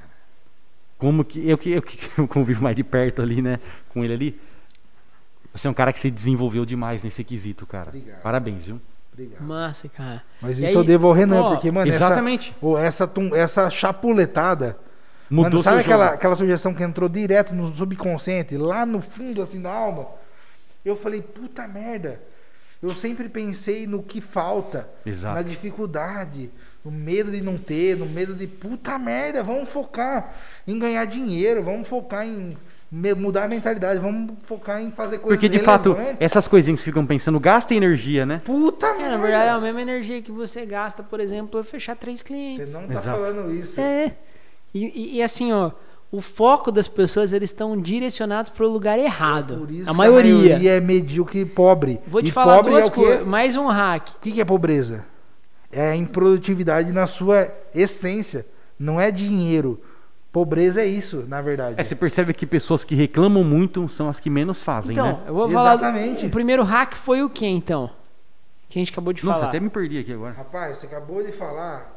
[0.97, 3.61] Como que eu que eu que eu convivo mais de perto ali, né,
[3.93, 4.41] com ele ali.
[5.57, 7.89] Você é um cara que se desenvolveu demais nesse quesito, cara.
[7.89, 8.21] Obrigado.
[8.21, 8.79] Parabéns, viu?
[9.11, 9.41] Obrigado.
[9.43, 10.23] Massa, cara.
[10.41, 12.55] Mas E isso aí, eu devo ao Renan, ó, porque, mano, essa, Exatamente.
[12.61, 14.77] ô, essa, tum- essa chapuletada.
[15.29, 16.15] Mudou mano, sabe aquela, jogo.
[16.15, 20.07] aquela sugestão que entrou direto no subconsciente, lá no fundo assim da alma?
[20.85, 22.21] Eu falei, puta merda.
[22.81, 25.35] Eu sempre pensei no que falta, Exato.
[25.35, 26.49] na dificuldade,
[26.85, 30.33] no medo de não ter, no medo de puta merda, vamos focar
[30.67, 32.55] em ganhar dinheiro, vamos focar em
[32.89, 36.93] mudar a mentalidade, vamos focar em fazer coisas Porque de fato, essas coisinhas que vocês
[36.93, 38.41] ficam pensando gastam energia, né?
[38.45, 39.17] Puta É, merda.
[39.17, 42.69] na verdade, é a mesma energia que você gasta, por exemplo, pra fechar três clientes.
[42.69, 43.21] Você não tá Exato.
[43.23, 43.79] falando isso.
[43.81, 44.15] É.
[44.73, 45.71] E, e- e assim, ó,
[46.09, 49.57] o foco das pessoas, eles estão direcionados pro lugar errado.
[49.57, 50.31] Por isso a que maioria.
[50.33, 51.99] a maioria é medíocre e pobre.
[52.07, 53.01] Vou te e falar pobre duas é o quê?
[53.01, 53.27] coisas.
[53.27, 54.09] Mais um hack.
[54.11, 55.03] O que que é pobreza?
[55.69, 58.45] É a improdutividade na sua essência.
[58.79, 59.81] Não é dinheiro.
[60.31, 61.75] Pobreza é isso, na verdade.
[61.79, 65.19] É, você percebe que pessoas que reclamam muito são as que menos fazem, Então, né?
[65.27, 65.75] eu vou falar.
[65.75, 66.25] Exatamente.
[66.25, 67.89] O primeiro hack foi o que então?
[68.69, 69.49] Que a gente acabou de Nossa, falar.
[69.49, 70.33] até me perdi aqui agora.
[70.33, 71.95] Rapaz, você acabou de falar.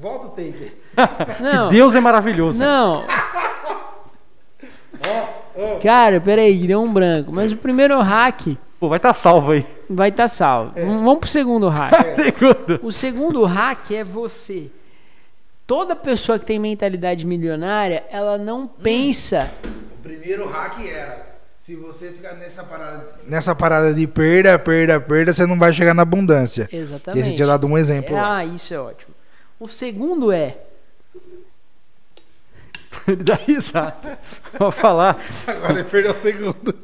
[0.00, 0.72] Volta o tape.
[1.42, 2.58] Não, Que Deus é maravilhoso.
[2.58, 3.04] não.
[5.82, 7.32] Cara, peraí, deu um branco.
[7.32, 9.66] Mas o primeiro hack Pô, vai estar salvo aí.
[9.88, 10.72] vai estar salvo.
[10.76, 10.84] É.
[10.84, 11.92] Vamos pro segundo hack.
[12.16, 12.80] Segundo.
[12.82, 14.70] O segundo hack é você.
[15.72, 19.50] Toda pessoa que tem mentalidade milionária, ela não pensa.
[20.00, 21.24] O primeiro hack era.
[21.58, 23.08] Se você ficar nessa parada.
[23.26, 26.68] Nessa parada de perda, perda, perda, você não vai chegar na abundância.
[26.70, 27.24] Exatamente.
[27.24, 28.36] Esse tinha dado um exemplo lá.
[28.36, 29.14] Ah, isso é ótimo.
[29.58, 30.58] O segundo é
[33.08, 34.18] Ele dá risada.
[34.58, 35.18] Vou falar.
[35.48, 36.74] Agora ele perdeu o segundo.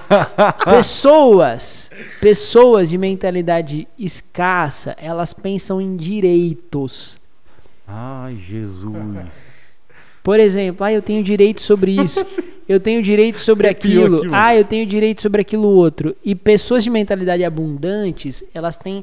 [0.64, 1.90] pessoas,
[2.20, 7.18] pessoas de mentalidade escassa, elas pensam em direitos.
[7.88, 9.68] Ai, Jesus.
[10.22, 12.24] Por exemplo, ah, eu tenho direito sobre isso.
[12.68, 14.34] Eu tenho direito sobre Arrepiou aquilo.
[14.34, 16.14] ah, eu tenho direito sobre aquilo outro.
[16.22, 19.02] E pessoas de mentalidade abundantes, elas têm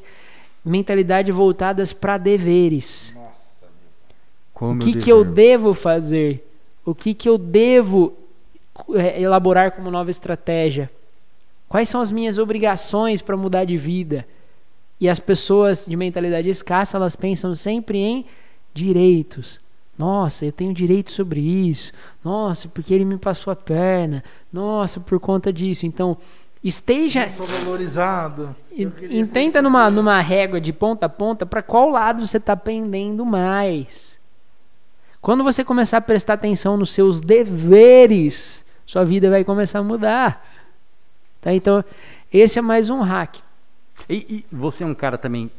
[0.63, 3.17] mentalidade voltadas para deveres.
[4.53, 6.47] Como o que, que eu devo fazer?
[6.85, 8.13] O que, que eu devo
[8.93, 10.91] é, elaborar como nova estratégia?
[11.67, 14.27] Quais são as minhas obrigações para mudar de vida?
[15.01, 18.25] E as pessoas de mentalidade escassa, elas pensam sempre em
[18.75, 19.59] direitos.
[19.97, 21.93] Nossa, eu tenho direito sobre isso.
[22.23, 24.21] Nossa, porque ele me passou a perna.
[24.51, 25.85] Nossa, por conta disso.
[25.85, 26.17] Então,
[26.61, 28.53] esteja Eu sou valorizado.
[28.71, 28.83] e-
[29.53, 29.61] isso.
[29.61, 34.19] numa, numa régua de ponta a ponta para qual lado você está pendendo mais.
[35.21, 40.45] Quando você começar a prestar atenção nos seus deveres, sua vida vai começar a mudar.
[41.39, 41.53] Tá?
[41.53, 41.83] Então,
[42.31, 43.37] esse é mais um hack.
[44.09, 45.49] E, e você é um cara também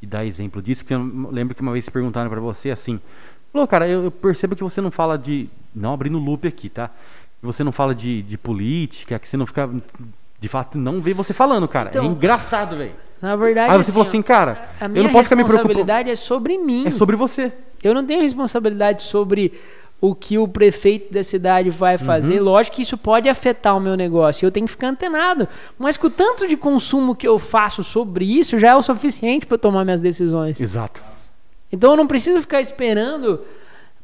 [0.00, 3.00] que dá exemplo disso, que eu lembro que uma vez perguntaram pra você assim,
[3.52, 6.88] falou, cara, eu, eu percebo que você não fala de, não abrindo loop aqui, tá?
[7.40, 9.68] Que Você não fala de, de política, que você não fica,
[10.38, 11.90] de fato, não vê você falando, cara.
[11.90, 12.94] Então, é engraçado, velho.
[13.20, 15.68] Na verdade, Aí você falou ó, assim, cara, a eu não posso ficar me preocupando.
[15.68, 16.86] responsabilidade é sobre mim.
[16.86, 17.52] É sobre você.
[17.82, 19.52] Eu não tenho responsabilidade sobre
[20.00, 22.38] o que o prefeito da cidade vai fazer.
[22.38, 22.44] Uhum.
[22.44, 24.46] Lógico que isso pode afetar o meu negócio.
[24.46, 25.48] Eu tenho que ficar antenado.
[25.78, 29.46] Mas com o tanto de consumo que eu faço sobre isso, já é o suficiente
[29.46, 30.60] para tomar minhas decisões.
[30.60, 31.02] Exato.
[31.72, 33.40] Então eu não preciso ficar esperando.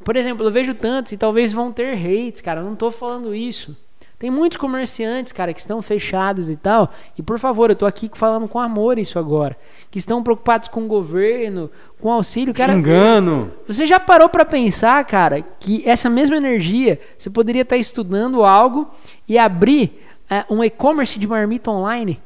[0.03, 2.61] Por exemplo, eu vejo tantos e talvez vão ter hates, cara.
[2.61, 3.75] Eu não tô falando isso.
[4.23, 6.89] Tem muitos comerciantes, cara, que estão fechados e tal.
[7.17, 9.57] E por favor, eu tô aqui falando com amor isso agora.
[9.91, 11.69] Que estão preocupados com o governo,
[11.99, 12.53] com auxílio.
[12.53, 13.51] Cara, Engano.
[13.67, 18.89] você já parou pra pensar, cara, que essa mesma energia você poderia estar estudando algo
[19.27, 22.21] e abrir é, um e-commerce de marmita online?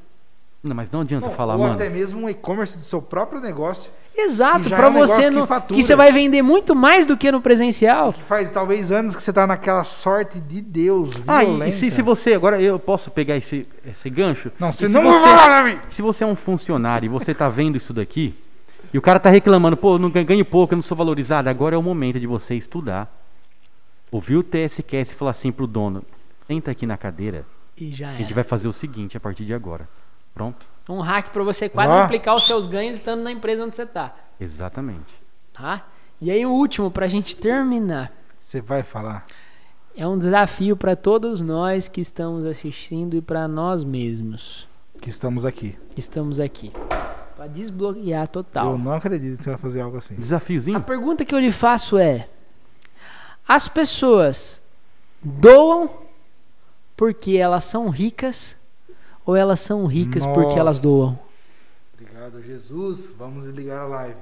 [0.61, 1.73] Não, mas não adianta Não, falar, ou mano.
[1.73, 5.45] até mesmo um e-commerce do seu próprio negócio, Exato, pra é um você que não,
[5.47, 8.11] que, você vai vender muito mais do que no presencial.
[8.13, 11.67] que faz talvez anos que você tá naquela sorte de Deus Ah, violenta.
[11.67, 12.33] e se, se você.
[12.33, 14.51] Agora eu posso pegar esse, esse gancho?
[14.59, 15.83] Não, você se não vai falar!
[15.91, 18.33] Se você é um funcionário e você tá vendo isso daqui,
[18.91, 21.77] e o cara tá reclamando, pô, não ganho- pouco, eu não sou valorizado, agora é
[21.77, 23.13] o momento de você estudar.
[24.11, 26.03] Ouvir o TSQS e falar assim pro dono:
[26.47, 27.45] senta aqui na cadeira,
[27.77, 29.87] E já a gente vai fazer o seguinte a partir de agora.
[30.33, 30.65] Pronto?
[30.89, 34.15] Um hack pra você quadruplicar os seus ganhos estando na empresa onde você tá.
[34.39, 35.13] Exatamente.
[35.53, 35.85] Tá?
[36.21, 38.11] E aí o último pra gente terminar.
[38.39, 39.25] Você vai falar.
[39.95, 44.67] É um desafio pra todos nós que estamos assistindo e pra nós mesmos
[45.01, 45.77] Que estamos aqui.
[45.93, 46.71] que estamos aqui.
[47.35, 48.71] Pra desbloquear total.
[48.71, 50.15] Eu não acredito que você vai fazer algo assim.
[50.15, 50.81] A Desafiozinho?
[50.81, 52.27] pergunta que eu lhe faço é:
[53.47, 54.61] as pessoas
[55.21, 55.89] doam
[56.95, 58.56] porque elas são ricas
[59.27, 60.87] ou elas são ricas porque elas Nossa.
[60.87, 61.19] doam?
[61.93, 63.09] Obrigado, Jesus.
[63.17, 64.15] Vamos ligar a live.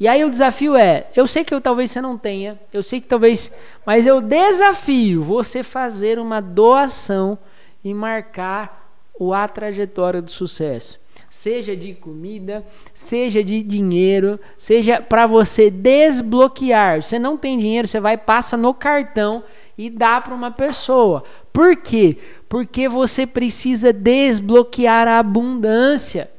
[0.00, 3.00] E aí o desafio é, eu sei que eu, talvez você não tenha, eu sei
[3.00, 3.50] que talvez,
[3.84, 7.38] mas eu desafio você fazer uma doação
[7.84, 10.98] e marcar o a trajetória do sucesso.
[11.30, 17.02] Seja de comida, seja de dinheiro, seja para você desbloquear.
[17.02, 19.44] Você não tem dinheiro, você vai passa no cartão
[19.76, 21.22] e dá para uma pessoa.
[21.52, 22.18] Por quê?
[22.48, 26.30] Porque você precisa desbloquear a abundância.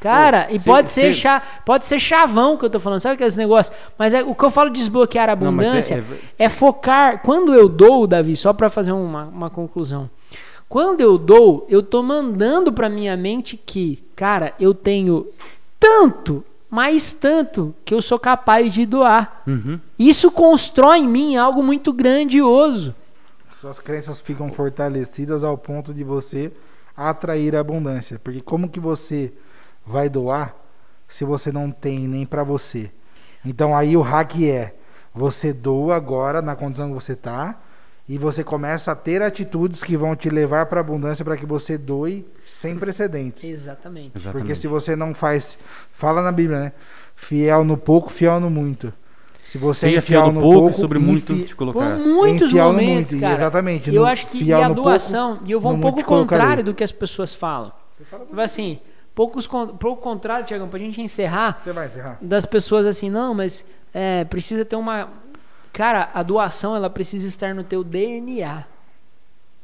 [0.00, 3.14] Cara, Pô, e cê- pode ser cha- pode ser chavão que eu tô falando, sabe
[3.14, 3.74] aqueles negócios?
[3.98, 6.04] Mas é, o que eu falo de desbloquear a Não, é- abundância
[6.38, 7.22] é- é, focar.
[7.22, 10.10] Quando eu dou, Davi, só para fazer uma, uma conclusão.
[10.68, 15.26] Quando eu dou, eu tô mandando pra minha mente que, cara, eu tenho
[15.80, 19.42] tanto, mais tanto, que eu sou capaz de doar.
[19.46, 19.78] Uhum.
[19.98, 22.94] Isso constrói em mim algo muito grandioso.
[23.60, 26.52] Suas crenças ficam fortalecidas ao ponto de você
[26.96, 28.18] atrair a abundância.
[28.18, 29.32] Porque como que você
[29.86, 30.54] vai doar
[31.08, 32.90] se você não tem nem pra você?
[33.44, 34.74] Então aí o hack é:
[35.14, 37.60] você doa agora na condição que você tá
[38.08, 41.78] e você começa a ter atitudes que vão te levar para abundância para que você
[41.78, 43.44] doe sem precedentes.
[43.44, 44.10] Exatamente.
[44.10, 44.56] Porque Exatamente.
[44.56, 45.56] se você não faz,
[45.92, 46.72] fala na Bíblia, né?
[47.16, 48.92] Fiel no pouco, fiel no muito.
[49.44, 51.96] Se você Seja é infiel fiel no pouco, pouco, e sobre muito te Por colocar.
[51.96, 53.34] muitos Infiel no momentos, muito, cara.
[53.34, 56.72] exatamente, Eu no- acho que e a doação, e eu vou um pouco contrário do
[56.74, 57.70] que as pessoas falam.
[57.98, 58.78] Tipo assim,
[59.14, 62.18] poucos pouco contrário, Tiagão, pra gente encerrar, Você vai encerrar?
[62.20, 65.08] das pessoas assim, não, mas é, precisa ter uma.
[65.72, 68.64] Cara, a doação ela precisa estar no teu DNA.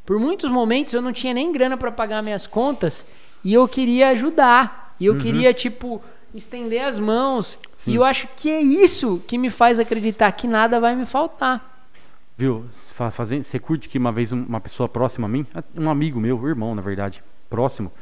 [0.05, 3.07] Por muitos momentos eu não tinha nem grana pra pagar minhas contas
[3.45, 4.95] e eu queria ajudar.
[5.01, 6.03] E eu queria, tipo,
[6.35, 7.59] estender as mãos.
[7.77, 7.93] Sim.
[7.93, 11.89] E eu acho que é isso que me faz acreditar que nada vai me faltar.
[12.37, 12.65] Viu?
[12.95, 16.19] Fa- fazendo- Você curte que uma vez um- uma pessoa próxima a mim, um amigo
[16.21, 17.93] meu, um irmão, na verdade, próximo,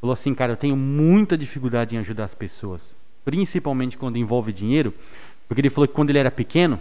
[0.00, 2.94] falou assim, cara, eu tenho muita dificuldade em ajudar as pessoas.
[3.24, 4.92] Principalmente quando envolve dinheiro.
[5.48, 6.78] Porque ele falou que quando ele era pequeno,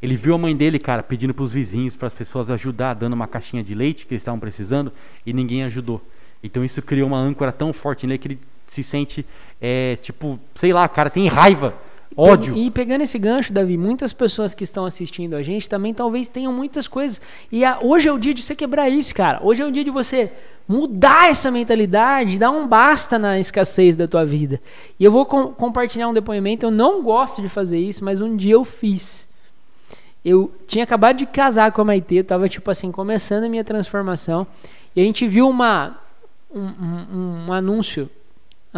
[0.00, 3.26] ele viu a mãe dele, cara, pedindo pros vizinhos, para as pessoas ajudar, dando uma
[3.26, 4.92] caixinha de leite que eles estavam precisando,
[5.24, 6.00] e ninguém ajudou.
[6.42, 8.38] Então isso criou uma âncora tão forte nele que ele
[8.68, 9.24] se sente,
[9.60, 11.74] é, tipo, sei lá, cara, tem raiva,
[12.16, 12.56] ódio.
[12.56, 16.52] E pegando esse gancho, Davi, muitas pessoas que estão assistindo a gente também talvez tenham
[16.52, 17.20] muitas coisas.
[17.52, 19.38] E a- hoje é o dia de você quebrar isso, cara.
[19.42, 20.32] Hoje é o dia de você
[20.68, 24.60] mudar essa mentalidade, dar um basta na escassez da tua vida.
[24.98, 26.66] E eu vou com- compartilhar um depoimento.
[26.66, 29.28] Eu não gosto de fazer isso, mas um dia eu fiz.
[30.24, 34.44] Eu tinha acabado de casar com a Maitê, tava tipo assim, começando a minha transformação.
[34.94, 35.98] E a gente viu uma,
[36.52, 38.10] um, um- um anúncio.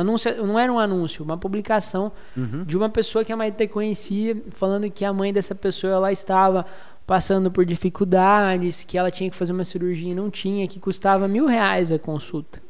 [0.01, 2.65] Anúncio, não era um anúncio, uma publicação Uhum.
[2.65, 6.65] de uma pessoa que a Maite conhecia, falando que a mãe dessa pessoa ela estava
[7.07, 11.27] passando por dificuldades, que ela tinha que fazer uma cirurgia e não tinha, que custava
[11.27, 12.61] mil reais a consulta.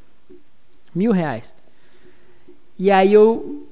[0.95, 1.53] Mil reais.
[2.79, 3.67] E aí eu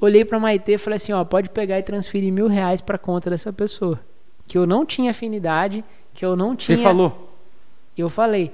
[0.00, 3.28] olhei pra Maitê e falei assim, ó, pode pegar e transferir mil reais pra conta
[3.30, 4.00] dessa pessoa.
[4.46, 5.84] Que eu não tinha afinidade,
[6.14, 6.78] que eu não tinha...
[6.78, 7.34] Você falou.
[7.96, 8.50] Eu falei.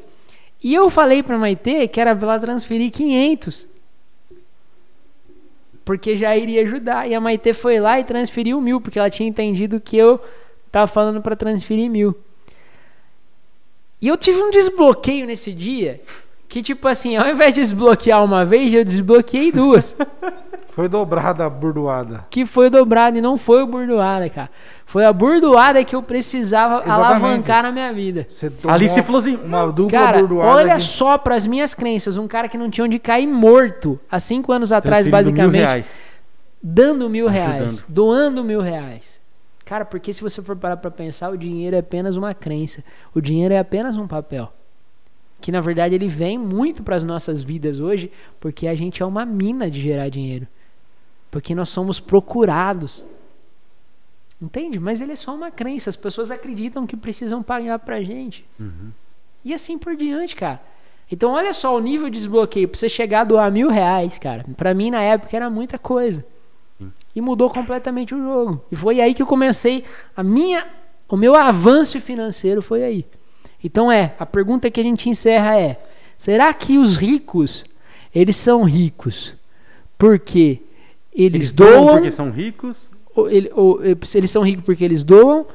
[0.62, 3.68] E eu falei pra Maitê que era pra ela transferir 500.
[5.84, 7.08] Porque já iria ajudar.
[7.08, 10.20] E a Maitê foi lá e transferiu mil, porque ela tinha entendido que eu
[10.72, 12.16] tava falando pra transferir mil.
[14.00, 16.00] E eu tive um desbloqueio nesse dia,
[16.54, 19.96] que tipo assim, ao invés de desbloquear uma vez, eu desbloqueei duas.
[20.70, 22.26] Foi dobrada a burdoada.
[22.30, 24.50] que foi dobrado e não foi o burdoada, cara.
[24.86, 27.00] Foi a burdoada que eu precisava Exatamente.
[27.00, 28.26] alavancar na minha vida.
[28.68, 30.50] Ali você falou assim, uma dupla Cara, burdoada.
[30.50, 34.18] olha que- só pras minhas crenças, um cara que não tinha onde cair morto há
[34.20, 35.86] cinco anos atrás, mil basicamente, reais.
[36.62, 37.84] dando mil reais, Ajudando.
[37.88, 39.20] doando mil reais.
[39.64, 42.82] Cara, porque se você for parar pra pensar, o dinheiro é apenas uma crença.
[43.14, 44.52] O dinheiro é apenas um papel.
[45.44, 49.26] Que na verdade ele vem muito pras nossas vidas hoje, porque a gente é uma
[49.26, 50.48] mina de gerar dinheiro.
[51.30, 53.04] Porque nós somos procurados.
[54.40, 54.80] Entende?
[54.80, 55.90] Mas ele é só uma crença.
[55.90, 58.42] As pessoas acreditam que precisam pagar pra gente.
[59.44, 60.62] E assim por diante, cara.
[61.12, 62.66] Então olha só o nível de desbloqueio.
[62.66, 64.46] Pra você chegar a doar mil reais, cara.
[64.56, 66.24] Pra mim na época era muita coisa.
[67.14, 68.64] E mudou completamente o jogo.
[68.72, 69.84] E foi aí que eu comecei
[70.16, 70.66] a minha,
[71.06, 73.06] o meu avanço financeiro foi aí.
[73.64, 75.82] Então é, a pergunta que a gente encerra é:
[76.18, 77.64] será que os ricos
[78.14, 79.34] eles são ricos
[79.98, 80.60] porque
[81.12, 82.90] eles, Eles doam doam, porque são ricos.
[83.14, 85.46] ou, ele- ou, eles são ricos porque eles doam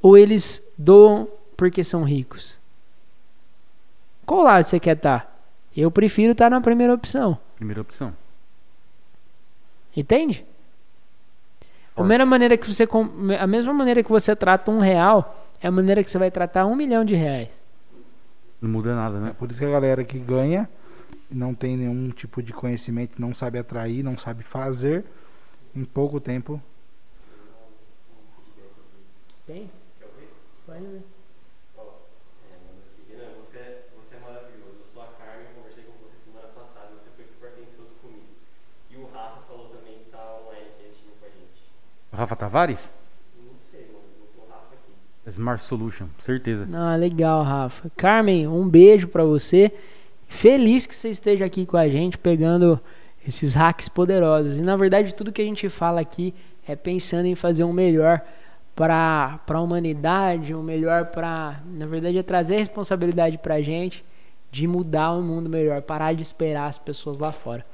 [0.00, 2.56] ou eles doam porque são ricos?
[4.24, 5.36] Qual lado você quer estar?
[5.76, 7.38] Eu prefiro estar na primeira opção.
[7.56, 8.12] Primeira opção.
[9.96, 10.44] Entende?
[11.96, 12.86] A mesma maneira que você
[13.40, 16.66] a mesma maneira que você trata um real é a maneira que você vai tratar
[16.66, 17.66] um milhão de reais.
[18.60, 19.36] Não muda nada, É né?
[19.38, 20.68] por isso que a galera que ganha
[21.30, 25.04] não tem nenhum tipo de conhecimento, não sabe atrair, não sabe fazer,
[25.74, 26.60] em pouco tempo.
[29.46, 29.70] Tem?
[30.66, 31.02] Pode ver.
[33.46, 34.78] Você é maravilhoso.
[34.78, 38.26] Eu sou a Carmen, eu conversei com você semana passada, você foi super atencioso comigo.
[38.90, 39.68] E o Rafa falou
[45.30, 46.68] Smart Solution, certeza.
[46.72, 47.90] Ah, legal, Rafa.
[47.96, 49.72] Carmen, um beijo pra você.
[50.26, 52.78] Feliz que você esteja aqui com a gente pegando
[53.26, 54.56] esses hacks poderosos.
[54.56, 56.34] E na verdade, tudo que a gente fala aqui
[56.66, 58.22] é pensando em fazer um melhor
[58.74, 64.04] para a humanidade, um melhor para, na verdade, é trazer responsabilidade pra gente
[64.50, 67.66] de mudar um mundo melhor, parar de esperar as pessoas lá fora.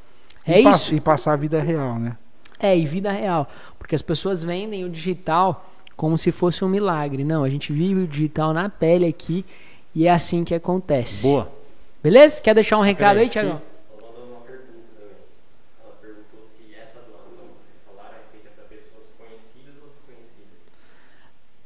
[0.46, 0.94] É e isso.
[0.94, 2.16] E passar a vida real, né?
[2.59, 3.48] É, e vida real.
[3.78, 7.24] Porque as pessoas vendem o digital como se fosse um milagre.
[7.24, 9.45] Não, a gente vive o digital na pele aqui
[9.95, 11.26] e é assim que acontece.
[11.26, 11.51] Boa.
[12.03, 12.40] Beleza?
[12.40, 13.62] Quer deixar um recado Peraí, aí, Tiagão?
[13.90, 15.16] Ela mandou uma pergunta também.
[15.82, 20.53] Ela perguntou se essa doação que vocês falaram é feita para pessoas conhecidas ou desconhecidas.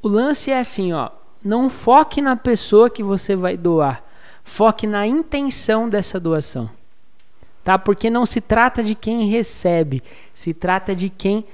[0.03, 1.11] O lance é assim, ó.
[1.45, 4.05] Não foque na pessoa que você vai doar.
[4.45, 6.71] Foque na intenção dessa doação.
[7.65, 7.79] Tá?
[7.79, 10.03] Porque não se trata de quem recebe,
[10.33, 11.45] se trata de quem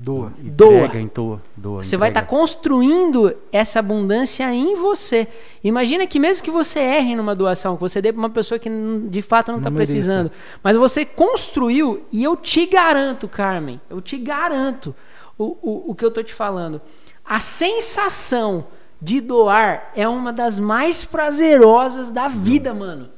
[0.00, 0.32] Doa.
[0.38, 0.84] Doa.
[0.84, 1.82] Entrega, entoa, doa.
[1.82, 2.38] Você vai estar entrega.
[2.38, 5.26] construindo essa abundância em você.
[5.62, 8.70] Imagina que mesmo que você erre numa doação, que você dê para uma pessoa que
[9.10, 10.30] de fato não está precisando,
[10.62, 14.94] mas você construiu, e eu te garanto, Carmen, eu te garanto
[15.36, 16.80] o, o, o que eu tô te falando.
[17.24, 18.66] A sensação
[19.02, 23.08] de doar é uma das mais prazerosas da vida, mano.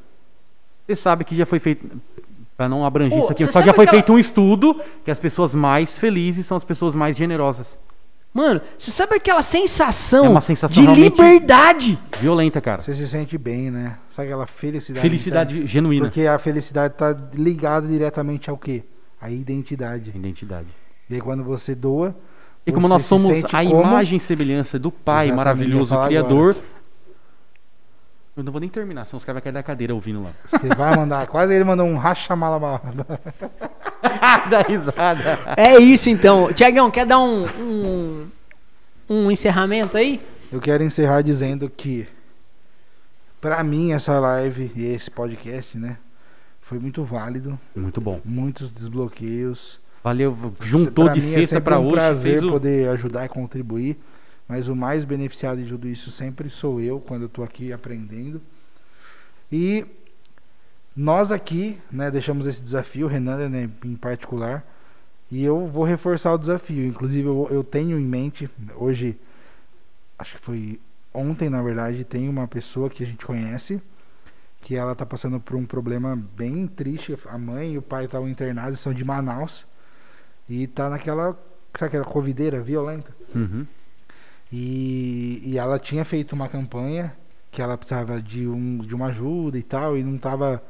[0.87, 1.87] Você sabe que já foi feito.
[2.61, 5.11] Pra não abranger Ô, isso aqui, só sabe já foi aquela- feito um estudo que
[5.11, 7.79] as pessoas mais felizes são as pessoas mais generosas.
[8.35, 11.99] Mano, você sabe aquela sensação, É uma sensação de liberdade?
[12.21, 12.83] Violenta, cara.
[12.83, 13.97] Você se sente bem, né?
[14.11, 15.01] Sabe aquela felicidade?
[15.01, 15.69] Felicidade interna?
[15.69, 16.05] genuína.
[16.05, 18.83] Porque a felicidade tá ligada diretamente ao quê?
[19.19, 20.13] A identidade.
[20.15, 20.69] Identidade.
[21.09, 22.15] E aí quando você doa.
[22.67, 25.99] E como nós se somos sente a como- imagem e semelhança do Pai Exatamente, maravilhoso,
[26.05, 26.57] Criador.
[28.37, 30.31] Eu não vou nem terminar, senão os caras vão cair da cadeira ouvindo lá.
[30.49, 31.27] Você vai mandar.
[31.27, 32.81] Quase ele mandou um racha malabala.
[34.49, 35.39] Dá risada.
[35.57, 36.53] É isso então.
[36.53, 38.27] Tiagão, quer dar um, um,
[39.09, 40.21] um encerramento aí?
[40.53, 42.09] Eu quero encerrar dizendo que,
[43.41, 45.99] pra mim, essa live e esse podcast, né?
[46.61, 47.59] Foi muito válido.
[47.75, 48.21] Muito bom.
[48.25, 49.81] Muitos desbloqueios.
[50.03, 51.95] Valeu, juntou Pra de mim é sexta pra um hoje.
[51.95, 53.99] prazer fez o- poder ajudar e contribuir.
[54.51, 58.43] Mas o mais beneficiado de tudo isso sempre sou eu, quando eu tô aqui aprendendo.
[59.51, 59.87] E
[60.97, 64.67] nós aqui, né, deixamos esse desafio, Renan, né, em particular.
[65.31, 66.85] E eu vou reforçar o desafio.
[66.85, 69.17] Inclusive, eu, eu tenho em mente, hoje,
[70.19, 70.81] acho que foi
[71.15, 73.81] ontem, na verdade, tem uma pessoa que a gente conhece
[74.63, 77.17] que ela tá passando por um problema bem triste.
[77.27, 79.65] A mãe e o pai estavam internados, são de Manaus.
[80.49, 81.39] E tá naquela,
[81.73, 83.15] sabe aquela covideira violenta?
[83.33, 83.65] Uhum.
[84.53, 87.17] E, e ela tinha feito uma campanha
[87.51, 90.63] que ela precisava de, um, de uma ajuda e tal, e não estava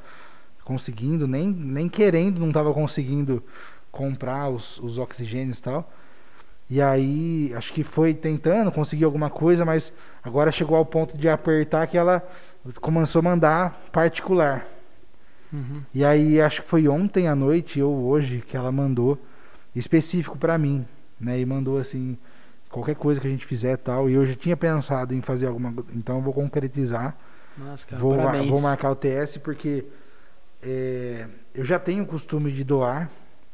[0.64, 3.42] conseguindo, nem, nem querendo, não estava conseguindo
[3.90, 5.92] comprar os, os oxigênios e tal.
[6.68, 11.28] E aí, acho que foi tentando, conseguiu alguma coisa, mas agora chegou ao ponto de
[11.28, 12.26] apertar que ela
[12.80, 14.66] começou a mandar particular.
[15.52, 15.82] Uhum.
[15.92, 19.20] E aí, acho que foi ontem à noite ou hoje que ela mandou
[19.74, 20.86] específico pra mim,
[21.20, 21.40] né?
[21.40, 22.16] E mandou assim,
[22.70, 24.08] qualquer coisa que a gente fizer tal.
[24.08, 27.16] E eu já tinha pensado em fazer alguma coisa, então eu vou concretizar.
[27.58, 28.48] Nossa, cara, vou, parabéns.
[28.48, 29.84] vou marcar o TS porque
[30.62, 33.10] é, eu já tenho o costume de doar,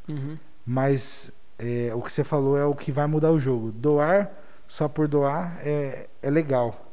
[0.07, 0.37] Uhum.
[0.65, 3.71] mas é, o que você falou é o que vai mudar o jogo.
[3.71, 4.31] Doar
[4.67, 6.83] só por doar é, é legal.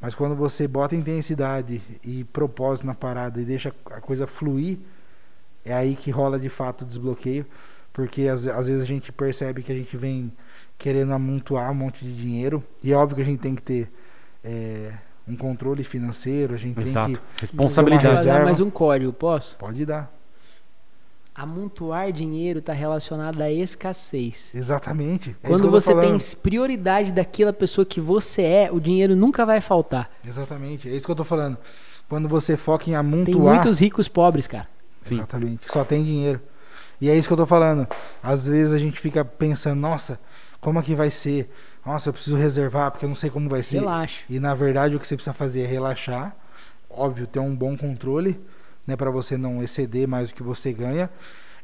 [0.00, 4.78] Mas quando você bota intensidade e propósito na parada e deixa a coisa fluir,
[5.64, 7.44] é aí que rola de fato o desbloqueio.
[7.92, 10.32] Porque às, às vezes a gente percebe que a gente vem
[10.80, 12.64] querendo amontoar um monte de dinheiro.
[12.82, 13.92] E é óbvio que a gente tem que ter
[14.42, 14.92] é,
[15.28, 17.12] um controle financeiro, a gente tem Exato.
[17.12, 17.20] que.
[17.42, 18.08] Responsabilidade.
[18.08, 18.44] Dar reserva.
[18.46, 19.56] mais um código, posso?
[19.56, 20.10] Pode dar.
[21.34, 24.54] Amontoar dinheiro está relacionado à escassez.
[24.54, 25.36] Exatamente.
[25.42, 30.10] É Quando você tem prioridade daquela pessoa que você é, o dinheiro nunca vai faltar.
[30.26, 30.88] Exatamente.
[30.88, 31.56] É isso que eu tô falando.
[32.08, 33.54] Quando você foca em Tem amontoar.
[33.54, 34.68] muitos ricos pobres, cara.
[35.00, 35.16] Sim.
[35.16, 35.70] Exatamente.
[35.70, 36.40] Só tem dinheiro.
[37.00, 37.86] E é isso que eu tô falando.
[38.22, 40.18] Às vezes a gente fica pensando, nossa,
[40.60, 41.50] como é que vai ser?
[41.84, 43.78] Nossa, eu preciso reservar porque eu não sei como vai ser.
[43.80, 44.20] Relaxa.
[44.28, 46.36] E na verdade o que você precisa fazer é relaxar,
[46.88, 48.38] óbvio, ter um bom controle,
[48.86, 51.08] né, para você não exceder mais do que você ganha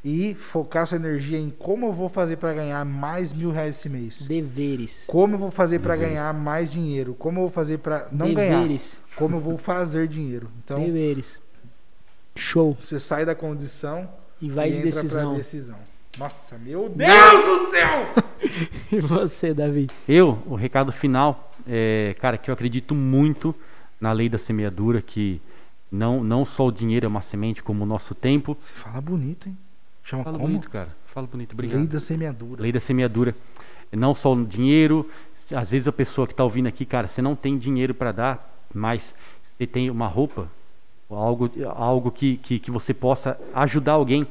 [0.04, 3.88] e focar sua energia em como eu vou fazer para ganhar mais mil reais esse
[3.88, 4.22] mês.
[4.22, 5.04] Deveres.
[5.08, 7.12] Como eu vou fazer para ganhar mais dinheiro?
[7.14, 8.60] Como eu vou fazer para não ganhar?
[8.60, 9.02] Deveres.
[9.16, 10.48] Como eu vou fazer dinheiro?
[10.64, 11.40] Então, Deveres.
[12.36, 12.76] Show.
[12.80, 14.08] você sai da condição
[14.40, 15.28] E vai e de entra decisão.
[15.30, 15.76] pra decisão.
[16.18, 18.06] Nossa, meu Deus do céu!
[18.92, 19.88] E você, Davi?
[20.08, 23.54] Eu, o recado final, é, cara, que eu acredito muito
[24.00, 25.40] na lei da semeadura, que
[25.90, 28.56] não, não só o dinheiro é uma semente, como o nosso tempo.
[28.60, 29.58] Você fala bonito, hein?
[30.04, 30.48] Chama Fala como?
[30.48, 30.96] bonito, cara.
[31.06, 31.78] Fala bonito, obrigado.
[31.78, 32.62] Lei da semeadura.
[32.62, 33.34] Lei da semeadura.
[33.92, 35.10] Não só o dinheiro,
[35.54, 38.58] às vezes a pessoa que está ouvindo aqui, cara, você não tem dinheiro para dar,
[38.72, 39.14] mas
[39.56, 40.48] você tem uma roupa,
[41.08, 44.26] ou algo, algo que, que, que você possa ajudar alguém.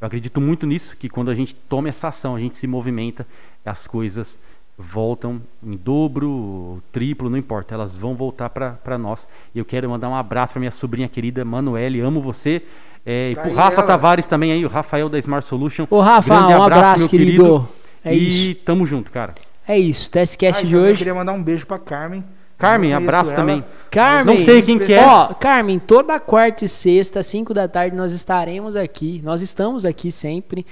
[0.00, 3.26] Eu acredito muito nisso, que quando a gente toma essa ação, a gente se movimenta,
[3.64, 4.38] as coisas
[4.76, 9.26] voltam em dobro, triplo, não importa, elas vão voltar para nós.
[9.54, 12.62] E eu quero mandar um abraço para minha sobrinha querida Manuele, amo você.
[13.06, 13.86] É, e Tá pro Rafa ela.
[13.86, 15.86] Tavares também aí, o Rafael da Smart Solution.
[15.90, 17.68] Ô, Rafa, Grande um abraço, meu querido.
[18.04, 18.60] É e isso.
[18.64, 19.34] tamo junto, cara.
[19.66, 20.10] É isso.
[20.10, 20.98] TSCast Ah, de Eu hoje.
[20.98, 22.24] queria mandar um beijo pra Carmen.
[22.58, 23.64] Carmen, abraço ela, também.
[23.90, 25.04] Carmen, Não sei quem que é.
[25.04, 29.20] Ó, Carmen, toda quarta e sexta, 5 da tarde, nós estaremos aqui.
[29.24, 30.64] Nós estamos aqui sempre.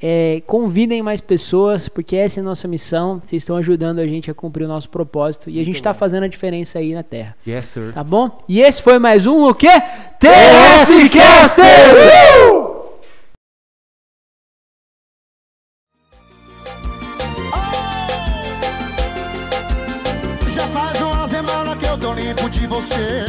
[0.00, 3.20] É, convidem mais pessoas, porque essa é a nossa missão.
[3.20, 5.50] Vocês estão ajudando a gente a cumprir o nosso propósito.
[5.50, 7.36] E a gente está fazendo a diferença aí na Terra.
[7.46, 7.92] Yes, sir.
[7.92, 8.38] Tá bom?
[8.48, 9.70] E esse foi mais um o quê?
[10.20, 11.60] TSCast!
[11.60, 12.67] Já
[22.78, 23.24] você.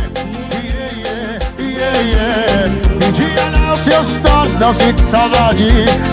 [3.00, 5.68] Me diga lá os seus stories, não sinto saudade.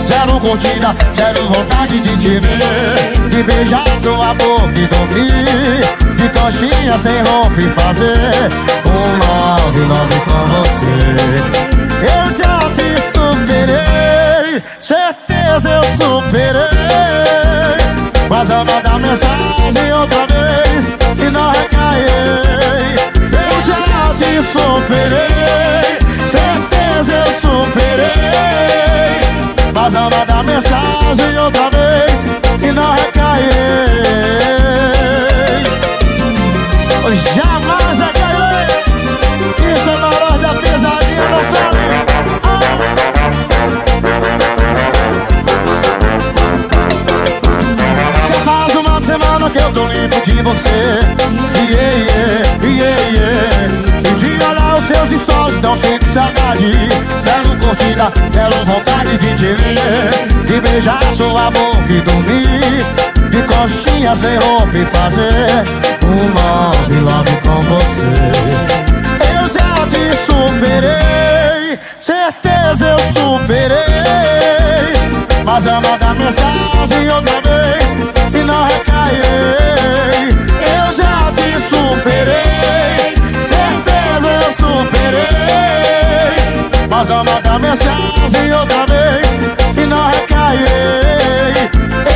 [0.05, 3.29] Zero curtida, zero vontade de te ver.
[3.29, 5.81] De beijar sua boca e dormir.
[6.15, 8.49] De coxinha sem roupa e fazer
[8.89, 10.95] um love, love com você.
[12.01, 16.77] Eu já te superei, certeza eu superei.
[18.29, 22.86] Mas eu mandar mensagem outra vez Se não recair
[24.17, 25.27] te superei
[26.27, 28.11] Certeza eu superei.
[29.73, 32.25] Mas eu mandar mensagem outra vez
[32.57, 33.85] Se não recair.
[37.05, 38.67] Eu Jamais recairei.
[39.73, 41.77] Isso é valor da pesadinha sabe?
[45.29, 45.36] Já
[49.49, 50.99] que eu tô limpo de você.
[51.69, 51.97] Yeah,
[52.63, 53.67] yeah, yeah
[53.99, 56.71] E de olhar os seus stories não sinto saudade.
[57.23, 60.47] Zero curtida, zero vontade de te ver.
[60.47, 62.85] De beijar sua boca e dormir.
[63.29, 65.65] De coxinha sem roupa e fazer
[66.05, 68.07] Um love, love com você.
[69.33, 73.97] Eu já te superei Certeza eu superei
[75.47, 77.83] mas eu mando mensagem outra vez
[78.29, 80.27] Se não recairei
[80.59, 83.15] Eu já te superei
[83.47, 85.29] Certeza eu superei.
[86.89, 89.27] Mas eu mando mensagem outra vez
[89.73, 91.97] Se não recairei